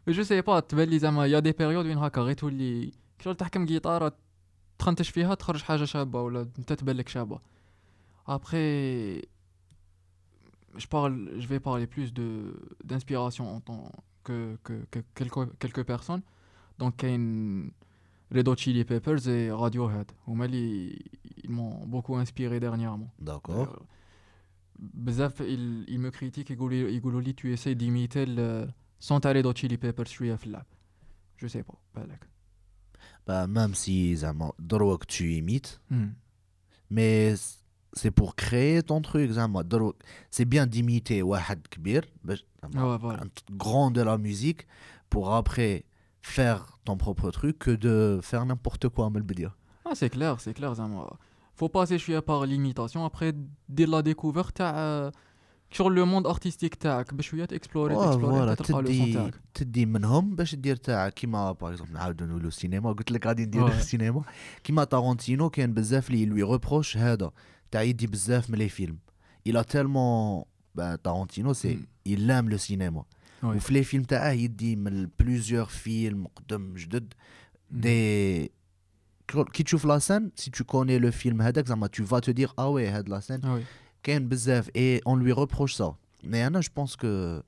[0.08, 3.64] جو سي با تبان لي زعما يا دي بيريود وين هكا غير تولي كي تحكم
[3.66, 4.16] جيتارة
[4.78, 7.40] تخنتش فيها تخرج حاجه شابه ولا انت تبان لك شابه
[8.25, 9.21] après,
[10.75, 12.13] je, parle, je vais parler plus
[12.83, 13.91] d'inspiration en tant
[14.23, 16.21] que, que, quelques, quelques, personnes.
[16.79, 17.71] Donc, il
[18.55, 20.11] Chili Peppers et Radiohead.
[20.27, 20.97] Au Mali,
[21.43, 23.11] ils m'ont beaucoup inspiré dernièrement.
[23.19, 23.75] D'accord.
[24.77, 28.67] Euh, ils, ils, me critiquent, ils tu essaies d'imiter le
[29.03, 30.07] sont allés dans Chili Peppers,
[31.35, 31.77] je sais pas,
[33.27, 36.07] bah, même si ça drogue tu imites, hmm.
[36.89, 37.33] mais
[37.96, 39.96] c'est pour créer ton truc زعما دروك
[40.36, 43.20] c'est bien d'imiter واحد كبير باش زعما Ouais, voilà.
[43.22, 44.66] un grand de la musique
[45.14, 45.82] pour après
[46.22, 49.52] faire ton propre truc que de faire n'importe quoi من البداية
[49.88, 51.16] Ah, c'est clair, c'est clair, زعما.
[51.60, 53.34] Faut passer شوية par l'imitation, après
[53.68, 55.10] دير la découverte تاع
[55.74, 59.34] sur le monde artistique تاعك بشوية تكسبلوري اه فوالا تكسبلوري تلقى لو سون تدي تاعك
[59.54, 63.68] تدي منهم باش دير تاع كيما باغ اكزومبل نعاودو نقولو السينما قلت لك غادي نديرو
[63.68, 63.72] Ouais.
[63.72, 64.22] السينما
[64.64, 67.30] كيما تارونتينو كاين بزاف اللي لوي روبروش هذا
[67.72, 68.98] تاع يدي بزاف من لي فيلم
[69.48, 70.46] il a tellement
[70.78, 71.86] bah, Tarantino c'est Mm.
[72.04, 73.02] il aime le cinéma
[73.42, 73.56] Ouais.
[73.56, 77.76] وفي لي فيلم تاعه يدي من plusieurs فيلم قدم جدد Hmm.
[77.76, 78.50] دي
[79.52, 82.50] كي تشوف لا سين سي تو كوني لو فيلم هذاك زعما tu vas te dire
[82.58, 83.64] ah ouais هاد لا سين Ah oui.
[84.02, 85.92] كاين بزاف et on lui reproche ça
[86.24, 87.42] mais انا je pense que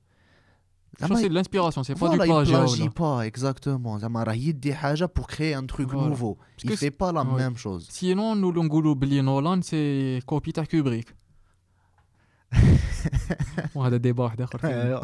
[0.99, 2.57] Je pense que c'est de l'inspiration, c'est pas du Voilà, il plagiat.
[2.59, 2.91] plagie voilà.
[2.91, 3.97] pas, exactement.
[3.99, 6.09] زعما راه يدي حاجة pour créer un truc Voilà.
[6.09, 6.37] nouveau.
[6.63, 7.37] Il que fait pas la ouais.
[7.41, 7.87] même chose.
[7.89, 11.15] Sinon, nous نقولوا بلي نولان سي كوبي تاع كوبريك.
[13.75, 15.01] وهذا ديبا واحد اخر فيه.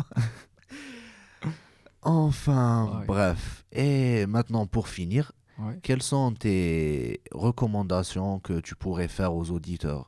[2.04, 3.06] enfin, Ouais.
[3.06, 3.66] bref.
[3.72, 5.80] Et maintenant, pour finir, Ouais.
[5.86, 10.06] quelles sont tes recommandations que tu pourrais faire aux auditeurs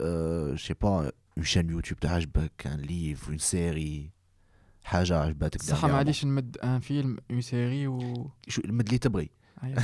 [0.00, 0.96] euh, Je sais pas,
[1.36, 4.10] une chaîne YouTube تعجبك, un livre, une série
[4.87, 5.85] حاجة عجبتك صح.
[5.85, 9.29] معليش نمد ان فيلم اون سيري و شو المد اللي تبغي.
[9.63, 9.83] أيوة.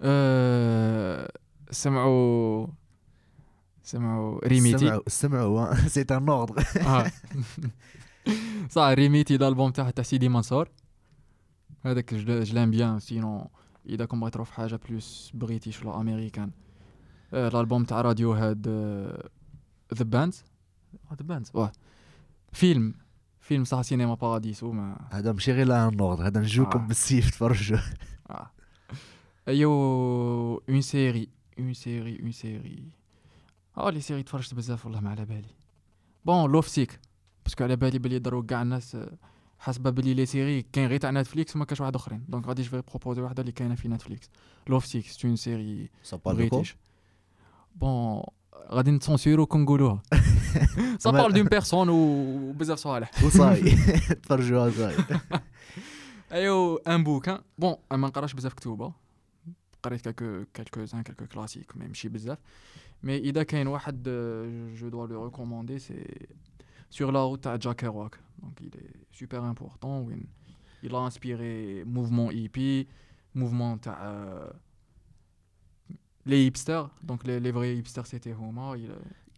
[0.00, 1.32] أه،
[1.70, 2.66] سمعوا
[3.82, 4.78] سمعوا ريميتي.
[4.78, 7.12] سمعوا سمعوا سي ان اوردر آه.
[8.70, 10.70] صح ريميتي الالبوم تاع تاع سيدي منصور.
[11.82, 12.12] هذاك
[12.52, 13.44] لام بيان سينون
[13.86, 16.50] إذا كون بغيت تروح في حاجة بلوس بريتيش ولا امريكان
[17.32, 18.68] آه، الالبوم تاع راديو هاد
[19.94, 20.44] ذا باندز
[21.10, 21.72] ذا باندز واه.
[22.52, 22.94] فيلم.
[23.48, 26.86] فيلم صح سينما باراديسو ما هذا ماشي غير ان اوردر هذا نجوكم آه.
[26.86, 27.78] بالسيف تفرجوا.
[28.30, 28.50] آه.
[29.48, 29.72] ايو
[30.68, 31.28] اون سيري
[31.58, 32.82] اون سيري اون سيري
[33.78, 35.54] آه لي سيري تفرجت بزاف والله ما على بالي.
[36.24, 37.00] بون لوف سيك
[37.44, 39.18] باسكو على بالي بلي ضرو كاع الناس آه،
[39.58, 42.24] حاسبه بلي لي سيري كاين غير تاع نتفليكس وما كاش واحد آخرين.
[42.28, 44.30] دونك غادي جو بروبوزي واحدة اللي كاينة في نتفليكس
[44.68, 45.90] لوف سيك سي اون سيري
[46.26, 46.76] بريتيش
[47.76, 48.22] بون
[48.71, 50.03] غادي نتسونسيرو كون نقولوها
[50.99, 53.61] سا ما- بارل دون بيرسون وبزاف صوالح وصاي
[54.23, 54.95] تفرجوها صاي
[56.31, 58.93] ايو ان بوكان بون انا ما نقراش بزاف كتوبه
[59.83, 62.37] قريت كالكو كالكو زان كالكو كلاسيك مي ماشي بزاف
[63.03, 64.03] مي اذا كاين واحد
[64.75, 66.27] جو دوا لو ريكوموندي سي
[66.89, 70.23] سور لا روت تاع جاك كيرواك دونك il est super important وين
[70.85, 72.87] il a inspiré mouvement hippie
[73.37, 74.53] mouvement تاع
[76.27, 78.89] les hipsters donc les, les vrais hipsters c'était هما il,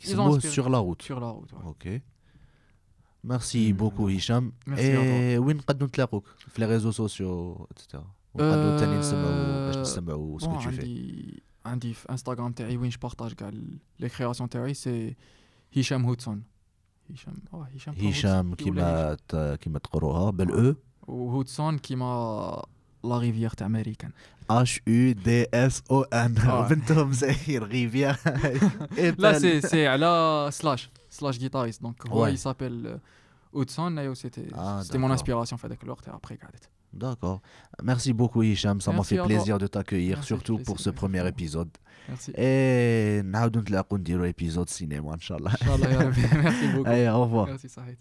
[0.04, 0.54] Ils ont Ils inspiré.
[0.54, 1.02] sur la route.
[1.10, 1.66] sur la route ouais.
[1.74, 1.86] Ok.
[3.24, 3.78] Merci Hmm.
[3.78, 4.52] beaucoup Hicham.
[4.68, 8.00] Merci à Et وين نقدروا نتلاقوك في les réseaux sociaux etc.
[8.34, 10.68] ونقدروا تاني نسمعوا باش نسمعوا ce بون que tu fais.
[10.70, 13.50] عندي عندي في انستغرام تاعي وين جبارطاج كاع
[14.00, 15.16] لي كرياسيون تاعي سي
[15.78, 16.44] هشام هودسون
[17.14, 18.70] هشام اه هشام بلا هشام هودسون.
[18.74, 20.76] ولا كيما ت- كيما تقروها بالاو
[21.08, 22.64] وهودسون كيما
[23.04, 24.12] لا ريفيير تاع امريكان
[24.52, 25.30] H U D
[25.70, 26.68] S O N آه.
[26.68, 28.16] بنتهم زهير غيفيا
[29.18, 32.30] لا سي سي على سلاش سلاش جيتاريست دونك هو Ouais.
[32.30, 32.98] يسابيل
[33.56, 35.12] هودسون ايو سيتي Ah, سيتي مون d'accord.
[35.12, 36.70] انسبيراسيون في هذاك الوقت ابخي قعدت
[37.04, 37.40] D'accord.
[37.92, 39.28] Merci beaucoup Hicham, ça m'a Merci fait à toi.
[39.28, 41.34] plaisir de t'accueillir, Merci, surtout plaisir, pour ce merci premier beaucoup.
[41.34, 41.70] épisode.
[42.10, 45.52] ميرسي Et نعاودوا نتلاقوا نديروا épisode cinéma ان شاء الله.
[45.52, 47.50] ان شاء الله يا ربي ميرسي بوكو Allez, au revoir.
[47.50, 47.98] ميرسي صحيت